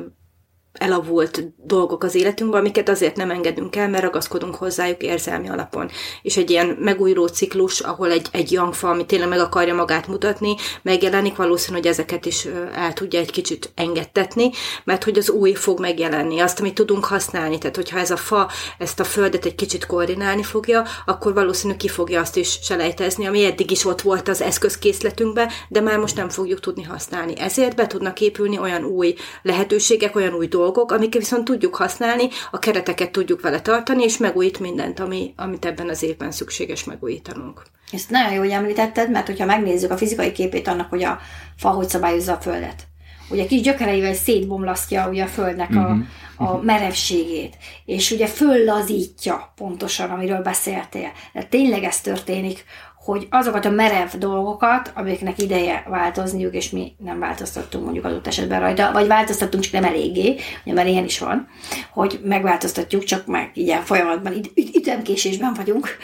elavult 0.73 1.43
dolgok 1.57 2.03
az 2.03 2.15
életünkben, 2.15 2.59
amiket 2.59 2.89
azért 2.89 3.15
nem 3.15 3.31
engedünk 3.31 3.75
el, 3.75 3.89
mert 3.89 4.03
ragaszkodunk 4.03 4.55
hozzájuk 4.55 5.01
érzelmi 5.01 5.49
alapon. 5.49 5.89
És 6.21 6.38
egy 6.38 6.49
ilyen 6.49 6.77
megújuló 6.79 7.27
ciklus, 7.27 7.79
ahol 7.79 8.11
egy, 8.11 8.27
egy 8.31 8.59
fa, 8.71 8.89
ami 8.89 9.05
tényleg 9.05 9.29
meg 9.29 9.39
akarja 9.39 9.73
magát 9.73 10.07
mutatni, 10.07 10.55
megjelenik, 10.81 11.35
valószínű, 11.35 11.77
hogy 11.77 11.88
ezeket 11.88 12.25
is 12.25 12.47
el 12.73 12.93
tudja 12.93 13.19
egy 13.19 13.31
kicsit 13.31 13.71
engedtetni, 13.75 14.49
mert 14.83 15.03
hogy 15.03 15.17
az 15.17 15.29
új 15.29 15.53
fog 15.53 15.79
megjelenni, 15.79 16.39
azt, 16.39 16.59
amit 16.59 16.73
tudunk 16.73 17.05
használni. 17.05 17.57
Tehát, 17.57 17.75
hogyha 17.75 17.99
ez 17.99 18.11
a 18.11 18.17
fa 18.17 18.49
ezt 18.77 18.99
a 18.99 19.03
földet 19.03 19.45
egy 19.45 19.55
kicsit 19.55 19.85
koordinálni 19.85 20.43
fogja, 20.43 20.85
akkor 21.05 21.33
valószínű 21.33 21.75
ki 21.75 21.88
fogja 21.88 22.21
azt 22.21 22.38
is 22.38 22.59
selejtezni, 22.61 23.27
ami 23.27 23.45
eddig 23.45 23.71
is 23.71 23.85
ott 23.85 24.01
volt 24.01 24.27
az 24.27 24.41
eszközkészletünkben, 24.41 25.49
de 25.69 25.81
már 25.81 25.97
most 25.97 26.15
nem 26.15 26.29
fogjuk 26.29 26.59
tudni 26.59 26.83
használni. 26.83 27.39
Ezért 27.39 27.75
be 27.75 27.88
tudnak 27.88 28.21
épülni 28.21 28.59
olyan 28.59 28.83
új 28.83 29.15
lehetőségek, 29.41 30.15
olyan 30.15 30.33
új 30.33 30.47
dolgok, 30.47 30.59
dolgok, 30.60 30.92
amiket 30.92 31.22
viszont 31.22 31.44
tudjuk 31.44 31.75
használni, 31.75 32.28
a 32.51 32.60
kereteket 32.60 33.12
tudjuk 33.12 33.42
vele 33.42 33.62
tartani, 33.62 34.04
és 34.04 34.18
megújít 34.18 34.60
mindent, 34.60 35.00
ami, 35.00 35.34
amit 35.36 35.66
ebben 35.66 35.89
az 35.89 36.04
évben 36.04 36.32
szükséges 36.32 36.84
megújítanunk. 36.84 37.63
Ezt 37.92 38.10
nagyon 38.10 38.34
jó, 38.34 38.39
hogy 38.39 38.50
említetted, 38.50 39.12
mert 39.12 39.28
hogyha 39.28 39.46
megnézzük 39.46 39.92
a 39.92 39.98
fizikai 39.98 40.32
képét 40.32 40.68
annak, 40.68 40.89
hogy 40.89 41.04
a 41.04 41.20
fa 41.58 41.70
hogy 41.70 41.89
szabályozza 41.89 42.34
a 42.34 42.42
Földet. 42.42 42.88
Ugye 43.30 43.46
kis 43.46 43.62
gyökereivel 43.62 44.13
szétbomlasztja 44.13 45.10
ugye 45.10 45.24
a 45.24 45.28
Földnek 45.28 45.75
a, 45.75 45.80
mhm. 45.80 46.01
a 46.36 46.62
merevségét, 46.62 47.58
és 47.86 48.12
ugye 48.12 48.28
föllazítja 48.28 49.54
pontosan, 49.56 50.10
amiről 50.10 50.42
beszéltél. 50.42 51.12
De 51.34 51.44
tényleg 51.44 51.84
ez 51.84 52.01
történik, 52.01 52.63
hogy 53.10 53.28
azokat 53.30 53.66
a 53.66 53.70
merev 53.70 54.10
dolgokat, 54.18 54.92
amiknek 54.96 55.42
ideje 55.42 55.86
változniuk, 55.88 56.54
és 56.54 56.70
mi 56.70 56.96
nem 56.98 57.20
változtattunk 57.20 57.84
mondjuk 57.84 58.06
adott 58.06 58.28
esetben 58.28 58.60
rajta, 58.60 58.92
vagy 58.92 59.08
változtattunk, 59.08 59.63
csak 59.63 59.74
nem 59.74 59.84
eléggé, 59.84 60.36
ugye 60.66 60.74
mert 60.74 60.88
ilyen 60.88 61.04
is 61.04 61.20
van, 61.20 61.48
hogy 61.92 62.20
megváltoztatjuk, 62.24 63.04
csak 63.04 63.25
meg 63.25 63.51
ilyen 63.54 63.84
folyamatban, 63.84 64.34
üt- 64.34 64.75
ütemkésésben 64.75 65.54
vagyunk. 65.54 65.98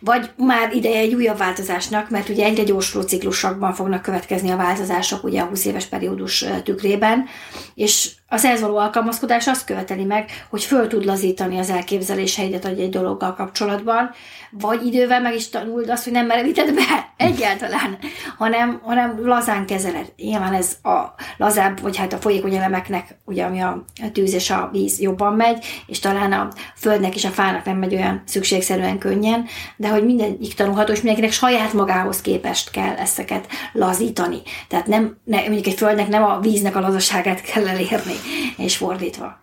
Vagy 0.00 0.30
már 0.36 0.74
ideje 0.74 0.98
egy 0.98 1.14
újabb 1.14 1.38
változásnak, 1.38 2.10
mert 2.10 2.28
ugye 2.28 2.44
egyre 2.44 2.62
gyorsuló 2.62 3.04
ciklusokban 3.04 3.72
fognak 3.72 4.02
következni 4.02 4.50
a 4.50 4.56
változások, 4.56 5.24
ugye 5.24 5.40
a 5.40 5.44
20 5.44 5.64
éves 5.64 5.86
periódus 5.86 6.44
tükrében, 6.64 7.26
és 7.74 8.12
az 8.30 8.44
ehhez 8.44 8.60
való 8.60 8.76
alkalmazkodás 8.76 9.46
azt 9.46 9.64
követeli 9.64 10.04
meg, 10.04 10.30
hogy 10.50 10.64
föl 10.64 10.86
tud 10.86 11.04
lazítani 11.04 11.58
az 11.58 11.70
elképzeléseidet 11.70 12.64
egy, 12.64 12.88
dologgal 12.88 13.34
kapcsolatban, 13.34 14.10
vagy 14.50 14.86
idővel 14.86 15.20
meg 15.20 15.34
is 15.34 15.48
tanuld 15.48 15.90
azt, 15.90 16.04
hogy 16.04 16.12
nem 16.12 16.26
merevíted 16.26 16.74
be 16.74 17.12
egyáltalán, 17.26 17.98
hanem, 18.38 18.80
hanem 18.84 19.26
lazán 19.26 19.66
kezeled. 19.66 20.12
Nyilván 20.16 20.54
ez 20.54 20.76
a 20.82 21.14
lazább, 21.36 21.80
vagy 21.80 21.96
hát 21.96 22.12
a 22.12 22.16
folyékony 22.16 22.54
elemeknek, 22.54 23.16
ugye 23.24 23.44
ami 23.44 23.60
a 23.60 23.84
tűz 24.12 24.34
és 24.34 24.50
a 24.50 24.68
víz 24.72 25.00
jobban 25.00 25.32
megy, 25.32 25.64
és 25.86 25.98
talán 25.98 26.32
a 26.32 26.48
földnek 26.76 27.14
és 27.14 27.24
a 27.24 27.30
fának 27.30 27.64
nem 27.64 27.76
megy 27.76 27.94
olyan 27.94 28.22
szükségszerűen 28.24 28.98
könnyen, 28.98 29.46
de 29.76 29.88
hogy 29.88 30.04
mindegyik 30.04 30.54
tanulható, 30.54 30.92
és 30.92 31.00
mindenkinek 31.00 31.32
saját 31.32 31.72
magához 31.72 32.20
képest 32.20 32.70
kell 32.70 32.94
ezeket 32.94 33.46
lazítani. 33.72 34.42
Tehát 34.68 34.86
nem, 34.86 35.16
ne, 35.24 35.40
mondjuk 35.40 35.66
egy 35.66 35.78
földnek 35.78 36.08
nem 36.08 36.24
a 36.24 36.40
víznek 36.40 36.76
a 36.76 36.80
lazaságát 36.80 37.40
kell 37.40 37.68
elérni, 37.68 38.17
és 38.56 38.76
fordítva. 38.76 39.40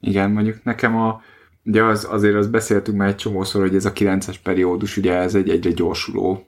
Igen, 0.00 0.30
mondjuk 0.30 0.64
nekem 0.64 0.96
a, 0.96 1.22
ugye 1.64 1.84
az, 1.84 2.06
azért 2.10 2.34
azt 2.34 2.50
beszéltünk 2.50 2.96
már 2.96 3.08
egy 3.08 3.16
csomószor, 3.16 3.60
hogy 3.60 3.74
ez 3.74 3.84
a 3.84 3.92
9-es 3.92 4.36
periódus, 4.42 4.96
ugye 4.96 5.14
ez 5.14 5.34
egy 5.34 5.48
egyre 5.48 5.70
gyorsuló 5.70 6.46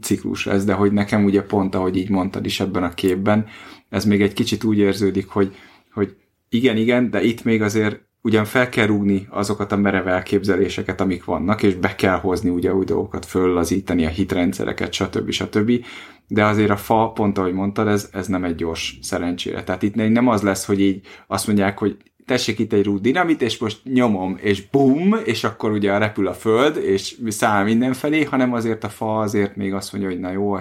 ciklus 0.00 0.44
lesz, 0.44 0.64
de 0.64 0.72
hogy 0.72 0.92
nekem 0.92 1.24
ugye 1.24 1.42
pont, 1.42 1.74
ahogy 1.74 1.96
így 1.96 2.10
mondtad 2.10 2.46
is 2.46 2.60
ebben 2.60 2.82
a 2.82 2.94
képben, 2.94 3.46
ez 3.88 4.04
még 4.04 4.22
egy 4.22 4.32
kicsit 4.32 4.64
úgy 4.64 4.78
érződik, 4.78 5.28
hogy, 5.28 5.56
hogy 5.92 6.16
igen, 6.48 6.76
igen, 6.76 7.10
de 7.10 7.22
itt 7.22 7.44
még 7.44 7.62
azért 7.62 8.05
ugyan 8.26 8.44
fel 8.44 8.68
kell 8.68 8.86
rúgni 8.86 9.26
azokat 9.30 9.72
a 9.72 9.76
merev 9.76 10.08
elképzeléseket, 10.08 11.00
amik 11.00 11.24
vannak, 11.24 11.62
és 11.62 11.74
be 11.74 11.94
kell 11.94 12.18
hozni 12.18 12.50
ugye 12.50 12.74
új 12.74 12.84
dolgokat, 12.84 13.26
föllazítani 13.26 14.06
a 14.06 14.08
hitrendszereket, 14.08 14.92
stb. 14.92 15.30
stb. 15.30 15.84
De 16.28 16.44
azért 16.44 16.70
a 16.70 16.76
fa, 16.76 17.10
pont 17.14 17.38
ahogy 17.38 17.52
mondtad, 17.52 17.88
ez, 17.88 18.08
ez 18.12 18.26
nem 18.26 18.44
egy 18.44 18.54
gyors 18.54 18.98
szerencsére. 19.02 19.64
Tehát 19.64 19.82
itt 19.82 19.94
nem 19.94 20.28
az 20.28 20.42
lesz, 20.42 20.66
hogy 20.66 20.80
így 20.80 21.06
azt 21.26 21.46
mondják, 21.46 21.78
hogy 21.78 21.96
tessék 22.24 22.58
itt 22.58 22.72
egy 22.72 22.84
rúd 22.84 23.00
dinamit, 23.00 23.42
és 23.42 23.58
most 23.58 23.80
nyomom, 23.84 24.38
és 24.40 24.68
bum, 24.68 25.16
és 25.24 25.44
akkor 25.44 25.70
ugye 25.70 25.98
repül 25.98 26.26
a 26.26 26.34
föld, 26.34 26.76
és 26.76 27.16
száll 27.28 27.64
mindenfelé, 27.64 28.24
hanem 28.24 28.52
azért 28.52 28.84
a 28.84 28.88
fa 28.88 29.18
azért 29.18 29.56
még 29.56 29.74
azt 29.74 29.92
mondja, 29.92 30.10
hogy 30.10 30.20
na 30.20 30.30
jó, 30.30 30.56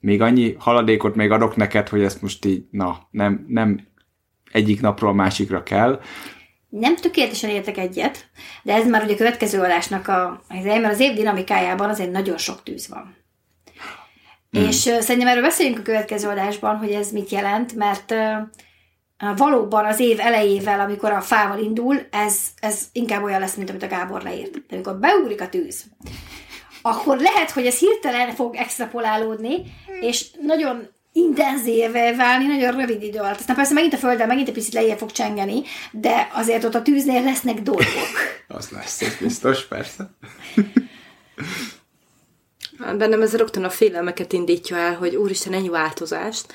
még 0.00 0.22
annyi 0.22 0.54
haladékot 0.58 1.14
még 1.14 1.30
adok 1.30 1.56
neked, 1.56 1.88
hogy 1.88 2.02
ezt 2.02 2.22
most 2.22 2.44
így, 2.44 2.64
na, 2.70 2.98
nem, 3.10 3.44
nem 3.48 3.80
egyik 4.52 4.80
napról 4.80 5.10
a 5.10 5.14
másikra 5.14 5.62
kell. 5.62 6.00
Nem 6.70 6.96
tökéletesen 6.96 7.50
értek 7.50 7.76
egyet, 7.76 8.24
de 8.62 8.74
ez 8.74 8.86
már 8.86 9.02
ugye 9.02 9.12
a 9.12 9.16
következő 9.16 9.60
adásnak 9.60 10.08
a, 10.08 10.42
mert 10.48 10.92
az 10.92 11.00
év 11.00 11.14
dinamikájában 11.14 11.88
azért 11.88 12.10
nagyon 12.10 12.38
sok 12.38 12.62
tűz 12.62 12.88
van. 12.88 13.16
Hmm. 14.50 14.62
És 14.62 14.86
uh, 14.86 14.98
szerintem 14.98 15.30
erről 15.30 15.42
beszéljünk 15.42 15.78
a 15.78 15.82
következő 15.82 16.28
adásban, 16.28 16.76
hogy 16.76 16.90
ez 16.90 17.12
mit 17.12 17.30
jelent, 17.30 17.74
mert 17.74 18.10
uh, 18.10 19.36
valóban 19.36 19.84
az 19.84 20.00
év 20.00 20.20
elejével, 20.20 20.80
amikor 20.80 21.12
a 21.12 21.20
fával 21.20 21.58
indul, 21.58 22.00
ez, 22.10 22.38
ez 22.60 22.88
inkább 22.92 23.22
olyan 23.22 23.40
lesz, 23.40 23.54
mint 23.54 23.70
amit 23.70 23.82
a 23.82 23.88
Gábor 23.88 24.22
leírt. 24.22 24.52
De 24.52 24.74
amikor 24.74 24.98
beugrik 24.98 25.40
a 25.40 25.48
tűz, 25.48 25.84
akkor 26.82 27.18
lehet, 27.18 27.50
hogy 27.50 27.66
ez 27.66 27.78
hirtelen 27.78 28.34
fog 28.34 28.56
extrapolálódni, 28.56 29.62
és 30.00 30.26
nagyon 30.40 30.88
intenzíve 31.12 32.16
válni 32.16 32.46
nagyon 32.46 32.76
rövid 32.76 33.02
idő 33.02 33.18
alatt. 33.18 33.38
Aztán 33.38 33.56
persze 33.56 33.74
megint 33.74 33.92
a 33.92 33.96
Földön 33.96 34.26
megint 34.26 34.48
egy 34.48 34.54
picit 34.54 34.72
lejjebb 34.72 34.98
fog 34.98 35.12
csengeni, 35.12 35.62
de 35.92 36.28
azért 36.32 36.64
ott 36.64 36.74
a 36.74 36.82
tűznél 36.82 37.22
lesznek 37.22 37.60
dolgok. 37.60 37.84
Az 38.48 38.70
lesz, 38.70 39.02
ez 39.02 39.16
biztos, 39.20 39.66
persze. 39.66 40.10
Bennem 42.78 43.22
ez 43.22 43.36
rögtön 43.36 43.64
a 43.64 43.70
félelmeket 43.70 44.32
indítja 44.32 44.76
el, 44.76 44.94
hogy 44.94 45.16
úristen, 45.16 45.52
ennyi 45.52 45.68
változást. 45.68 46.52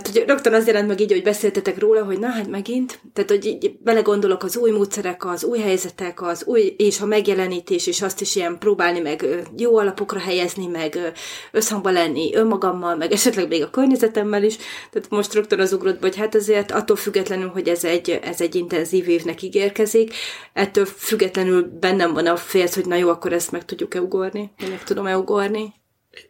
Tehát, 0.00 0.18
hogy 0.18 0.28
rögtön 0.28 0.52
az 0.52 0.66
jelent 0.66 0.88
meg 0.88 1.00
így, 1.00 1.12
hogy 1.12 1.22
beszéltetek 1.22 1.78
róla, 1.78 2.04
hogy 2.04 2.18
na 2.18 2.26
hát 2.26 2.48
megint, 2.48 3.00
tehát, 3.12 3.30
hogy 3.30 3.46
így 3.46 3.76
belegondolok 3.78 4.42
az 4.42 4.56
új 4.56 4.70
módszerek, 4.70 5.24
az 5.24 5.44
új 5.44 5.58
helyzetek, 5.58 6.22
az 6.22 6.44
új, 6.44 6.74
és 6.78 7.00
a 7.00 7.06
megjelenítés, 7.06 7.86
és 7.86 8.02
azt 8.02 8.20
is 8.20 8.36
ilyen 8.36 8.58
próbálni 8.58 9.00
meg 9.00 9.26
jó 9.56 9.76
alapokra 9.76 10.18
helyezni, 10.18 10.66
meg 10.66 11.12
összhangba 11.52 11.90
lenni 11.90 12.34
önmagammal, 12.34 12.96
meg 12.96 13.12
esetleg 13.12 13.48
még 13.48 13.62
a 13.62 13.70
környezetemmel 13.70 14.42
is. 14.42 14.56
Tehát 14.90 15.10
most 15.10 15.34
rögtön 15.34 15.60
az 15.60 15.72
ugrott, 15.72 16.00
hogy 16.00 16.16
hát 16.16 16.34
ezért 16.34 16.70
attól 16.70 16.96
függetlenül, 16.96 17.48
hogy 17.48 17.68
ez 17.68 17.84
egy, 17.84 18.10
ez 18.22 18.40
egy 18.40 18.54
intenzív 18.54 19.08
évnek 19.08 19.42
ígérkezik, 19.42 20.14
ettől 20.52 20.84
függetlenül 20.84 21.62
bennem 21.80 22.12
van 22.12 22.26
a 22.26 22.36
félsz, 22.36 22.74
hogy 22.74 22.86
na 22.86 22.96
jó, 22.96 23.08
akkor 23.08 23.32
ezt 23.32 23.50
meg 23.50 23.64
tudjuk-e 23.64 24.00
ugorni, 24.00 24.50
meg 24.58 24.82
tudom-e 24.84 25.18
ugorni. 25.18 25.74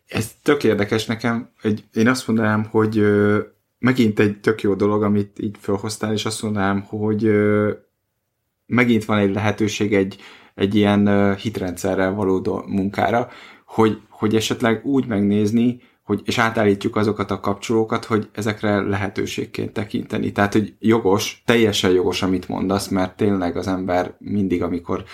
Ez 0.06 0.30
tök 0.42 0.64
érdekes 0.64 1.06
nekem. 1.06 1.50
Egy, 1.62 1.84
én 1.94 2.08
azt 2.08 2.26
mondanám, 2.26 2.64
hogy 2.70 3.02
megint 3.84 4.18
egy 4.18 4.40
tök 4.40 4.62
jó 4.62 4.74
dolog, 4.74 5.02
amit 5.02 5.38
így 5.38 5.56
felhoztál, 5.60 6.12
és 6.12 6.24
azt 6.24 6.42
mondanám, 6.42 6.82
hogy 6.82 7.30
megint 8.66 9.04
van 9.04 9.18
egy 9.18 9.34
lehetőség 9.34 9.94
egy, 9.94 10.16
egy 10.54 10.74
ilyen 10.74 11.34
hitrendszerrel 11.36 12.14
való 12.14 12.64
munkára, 12.66 13.28
hogy, 13.66 14.00
hogy 14.08 14.34
esetleg 14.34 14.84
úgy 14.84 15.06
megnézni, 15.06 15.80
hogy, 16.02 16.20
és 16.24 16.38
átállítjuk 16.38 16.96
azokat 16.96 17.30
a 17.30 17.40
kapcsolókat, 17.40 18.04
hogy 18.04 18.28
ezekre 18.32 18.80
lehetőségként 18.80 19.72
tekinteni. 19.72 20.32
Tehát, 20.32 20.52
hogy 20.52 20.74
jogos, 20.78 21.42
teljesen 21.44 21.90
jogos, 21.90 22.22
amit 22.22 22.48
mondasz, 22.48 22.88
mert 22.88 23.16
tényleg 23.16 23.56
az 23.56 23.66
ember 23.66 24.14
mindig, 24.18 24.62
amikor 24.62 25.04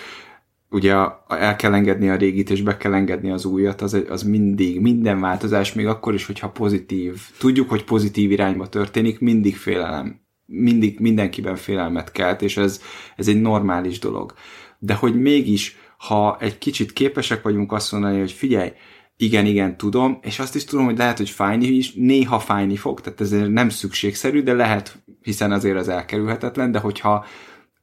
ugye 0.71 0.95
el 1.27 1.55
kell 1.55 1.73
engedni 1.73 2.09
a 2.09 2.15
régit, 2.15 2.49
és 2.49 2.61
be 2.61 2.77
kell 2.77 2.93
engedni 2.93 3.31
az 3.31 3.45
újat, 3.45 3.81
az, 3.81 3.97
az 4.09 4.23
mindig, 4.23 4.79
minden 4.79 5.19
változás, 5.19 5.73
még 5.73 5.87
akkor 5.87 6.13
is, 6.13 6.25
hogyha 6.25 6.49
pozitív, 6.49 7.21
tudjuk, 7.37 7.69
hogy 7.69 7.83
pozitív 7.83 8.31
irányba 8.31 8.67
történik, 8.67 9.19
mindig 9.19 9.55
félelem. 9.55 10.19
Mindig, 10.45 10.99
mindenkiben 10.99 11.55
félelmet 11.55 12.11
kelt, 12.11 12.41
és 12.41 12.57
ez, 12.57 12.81
ez 13.15 13.27
egy 13.27 13.41
normális 13.41 13.99
dolog. 13.99 14.33
De 14.79 14.93
hogy 14.93 15.21
mégis, 15.21 15.77
ha 15.97 16.37
egy 16.39 16.57
kicsit 16.57 16.93
képesek 16.93 17.41
vagyunk 17.41 17.71
azt 17.71 17.91
mondani, 17.91 18.19
hogy 18.19 18.31
figyelj, 18.31 18.71
igen, 19.17 19.45
igen, 19.45 19.77
tudom, 19.77 20.19
és 20.21 20.39
azt 20.39 20.55
is 20.55 20.63
tudom, 20.63 20.85
hogy 20.85 20.97
lehet, 20.97 21.17
hogy 21.17 21.29
fájni 21.29 21.67
is, 21.67 21.93
néha 21.93 22.39
fájni 22.39 22.75
fog, 22.75 23.01
tehát 23.01 23.21
ez 23.21 23.31
nem 23.31 23.69
szükségszerű, 23.69 24.43
de 24.43 24.53
lehet, 24.53 25.03
hiszen 25.21 25.51
azért 25.51 25.77
az 25.77 25.87
elkerülhetetlen, 25.87 26.71
de 26.71 26.79
hogyha 26.79 27.25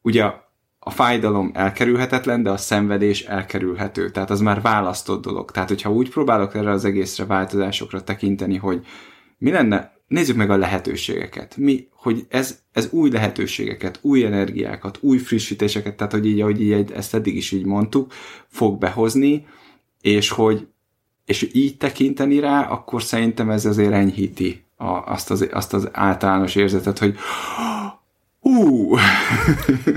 ugye 0.02 0.30
a 0.88 0.90
fájdalom 0.90 1.50
elkerülhetetlen, 1.54 2.42
de 2.42 2.50
a 2.50 2.56
szenvedés 2.56 3.22
elkerülhető. 3.22 4.10
Tehát 4.10 4.30
az 4.30 4.40
már 4.40 4.60
választott 4.60 5.22
dolog. 5.22 5.50
Tehát, 5.50 5.68
hogyha 5.68 5.92
úgy 5.92 6.10
próbálok 6.10 6.54
erre 6.54 6.70
az 6.70 6.84
egészre 6.84 7.24
változásokra 7.24 8.04
tekinteni, 8.04 8.56
hogy 8.56 8.86
mi 9.38 9.50
lenne, 9.50 9.92
nézzük 10.06 10.36
meg 10.36 10.50
a 10.50 10.56
lehetőségeket. 10.56 11.56
Mi, 11.56 11.88
hogy 11.90 12.26
ez, 12.28 12.58
ez 12.72 12.88
új 12.90 13.10
lehetőségeket, 13.10 13.98
új 14.02 14.24
energiákat, 14.24 14.98
új 15.00 15.18
frissítéseket, 15.18 15.96
tehát, 15.96 16.12
hogy 16.12 16.26
így, 16.26 16.40
ahogy 16.40 16.60
így, 16.60 16.92
ezt 16.92 17.14
eddig 17.14 17.36
is 17.36 17.52
így 17.52 17.64
mondtuk, 17.64 18.12
fog 18.46 18.78
behozni, 18.78 19.46
és 20.00 20.28
hogy 20.28 20.66
és 21.24 21.50
így 21.52 21.76
tekinteni 21.76 22.40
rá, 22.40 22.68
akkor 22.68 23.02
szerintem 23.02 23.50
ez 23.50 23.66
azért 23.66 23.92
enyhíti 23.92 24.64
a, 24.76 24.86
azt, 24.86 25.30
az, 25.30 25.48
azt 25.52 25.74
az 25.74 25.88
általános 25.92 26.54
érzetet, 26.54 26.98
hogy 26.98 27.16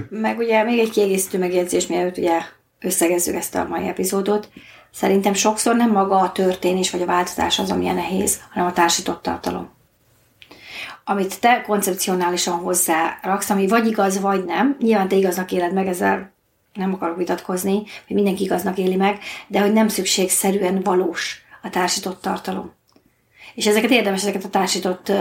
Meg 0.10 0.38
ugye 0.38 0.64
még 0.64 0.80
egy 0.80 0.90
kiegészítő 0.90 1.38
megjegyzés, 1.38 1.88
mielőtt 1.88 2.18
ugye 2.18 2.42
összegezzük 2.80 3.36
ezt 3.36 3.56
a 3.56 3.68
mai 3.70 3.88
epizódot. 3.88 4.50
Szerintem 4.92 5.34
sokszor 5.34 5.76
nem 5.76 5.92
maga 5.92 6.16
a 6.16 6.32
történés 6.32 6.92
vagy 6.92 7.02
a 7.02 7.06
változás 7.06 7.60
az, 7.60 7.72
ami 7.72 7.86
nehéz, 7.86 8.40
hanem 8.52 8.68
a 8.68 8.74
társított 8.74 9.22
tartalom. 9.22 9.70
Amit 11.06 11.40
te 11.40 11.62
koncepcionálisan 11.62 12.54
hozzá 12.54 13.20
raksz, 13.22 13.50
ami 13.50 13.68
vagy 13.68 13.88
igaz, 13.88 14.20
vagy 14.20 14.46
nem. 14.46 14.78
Nyilván 14.80 15.08
te 15.08 15.16
igaznak 15.16 15.52
éled 15.52 15.74
meg, 15.74 15.88
ezzel 15.88 16.34
nem 16.74 16.94
akarok 16.94 17.18
vitatkozni, 17.18 17.76
hogy 18.08 18.16
mindenki 18.16 18.44
igaznak 18.44 18.78
éli 18.78 18.96
meg, 18.96 19.20
de 19.48 19.60
hogy 19.62 19.74
nem 19.74 19.88
szükségszerűen 19.88 20.82
valós 20.84 21.42
a 21.62 21.70
társított 21.70 22.22
tartalom. 22.22 22.74
És 23.56 23.68
ezeket 23.68 23.90
érdemes, 23.90 24.22
ezeket 24.22 24.44
a 24.44 24.50
társított 24.50 25.12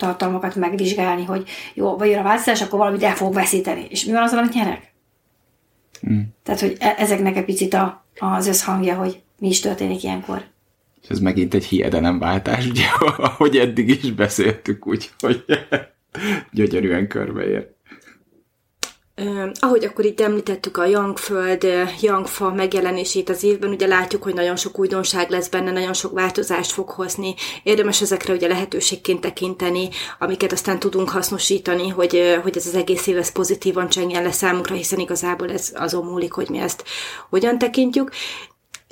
tartalmakat 0.00 0.54
megvizsgálni, 0.54 1.24
hogy 1.24 1.48
jó, 1.74 1.96
vagy 1.96 2.08
jön 2.08 2.18
a 2.18 2.22
változás, 2.22 2.62
akkor 2.62 2.78
valamit 2.78 3.02
el 3.02 3.14
fog 3.14 3.34
veszíteni. 3.34 3.86
És 3.88 4.04
mi 4.04 4.12
van 4.12 4.22
azzal, 4.22 4.38
amit 4.38 4.54
nyerek? 4.54 4.92
Mm. 6.10 6.20
Tehát, 6.42 6.60
hogy 6.60 6.76
e- 6.78 6.94
ezeknek 6.98 7.36
egy 7.36 7.44
picit 7.44 7.74
a, 7.74 8.04
az 8.18 8.46
összhangja, 8.46 8.94
hogy 8.94 9.20
mi 9.38 9.48
is 9.48 9.60
történik 9.60 10.02
ilyenkor. 10.02 10.44
És 11.02 11.08
ez 11.08 11.18
megint 11.18 11.54
egy 11.54 11.64
hiedelemváltás, 11.64 12.66
ugye, 12.66 12.84
ahogy 13.28 13.56
eddig 13.56 13.88
is 13.88 14.12
beszéltük, 14.12 14.86
úgyhogy 14.86 15.44
gyönyörűen 16.52 17.08
körbeér 17.08 17.68
ahogy 19.60 19.84
akkor 19.84 20.04
itt 20.04 20.20
említettük 20.20 20.76
a 20.76 20.84
Youngföld, 20.84 21.66
Youngfa 22.00 22.52
megjelenését 22.52 23.28
az 23.28 23.42
évben, 23.42 23.70
ugye 23.70 23.86
látjuk, 23.86 24.22
hogy 24.22 24.34
nagyon 24.34 24.56
sok 24.56 24.78
újdonság 24.78 25.30
lesz 25.30 25.48
benne, 25.48 25.70
nagyon 25.70 25.92
sok 25.92 26.12
változást 26.12 26.70
fog 26.70 26.88
hozni. 26.90 27.34
Érdemes 27.62 28.00
ezekre 28.00 28.32
ugye 28.32 28.48
lehetőségként 28.48 29.20
tekinteni, 29.20 29.88
amiket 30.18 30.52
aztán 30.52 30.78
tudunk 30.78 31.08
hasznosítani, 31.08 31.88
hogy, 31.88 32.38
hogy 32.42 32.56
ez 32.56 32.66
az 32.66 32.74
egész 32.74 33.06
év 33.06 33.16
ez 33.16 33.32
pozitívan 33.32 33.88
csengjen 33.88 34.22
le 34.22 34.32
számunkra, 34.32 34.74
hiszen 34.74 34.98
igazából 34.98 35.50
ez 35.50 35.72
azon 35.74 36.04
múlik, 36.04 36.32
hogy 36.32 36.48
mi 36.50 36.58
ezt 36.58 36.84
hogyan 37.28 37.58
tekintjük. 37.58 38.10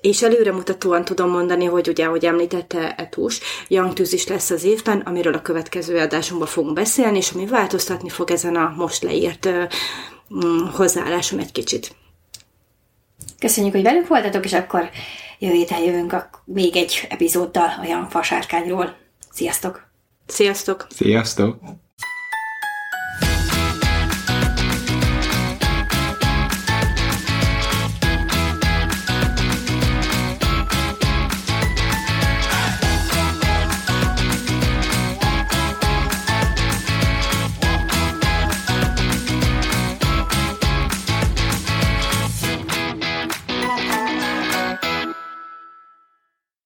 És 0.00 0.22
előremutatóan 0.22 1.04
tudom 1.04 1.30
mondani, 1.30 1.64
hogy 1.64 1.88
ugye, 1.88 2.04
ahogy 2.04 2.24
említette 2.24 2.94
Etus, 2.94 3.40
Young 3.68 3.92
Tűz 3.92 4.12
is 4.12 4.26
lesz 4.26 4.50
az 4.50 4.64
évben, 4.64 5.00
amiről 5.00 5.34
a 5.34 5.42
következő 5.42 5.98
adásunkban 5.98 6.48
fogunk 6.48 6.74
beszélni, 6.74 7.16
és 7.16 7.30
ami 7.30 7.46
változtatni 7.46 8.08
fog 8.08 8.30
ezen 8.30 8.56
a 8.56 8.74
most 8.76 9.02
leírt 9.02 9.48
mm, 9.48 10.58
hozzáálláson 10.72 11.38
egy 11.38 11.52
kicsit. 11.52 11.96
Köszönjük, 13.38 13.72
hogy 13.72 13.82
velünk 13.82 14.06
voltatok, 14.06 14.44
és 14.44 14.52
akkor 14.52 14.90
jövő 15.38 15.54
héten 15.54 15.82
jövünk 15.82 16.12
a, 16.12 16.30
még 16.44 16.76
egy 16.76 17.06
epizóddal 17.08 17.70
a 17.80 17.84
Young 17.84 18.10
Fasárkányról. 18.10 18.96
Sziasztok! 19.30 19.86
Sziasztok! 20.26 20.86
Sziasztok! 20.90 21.58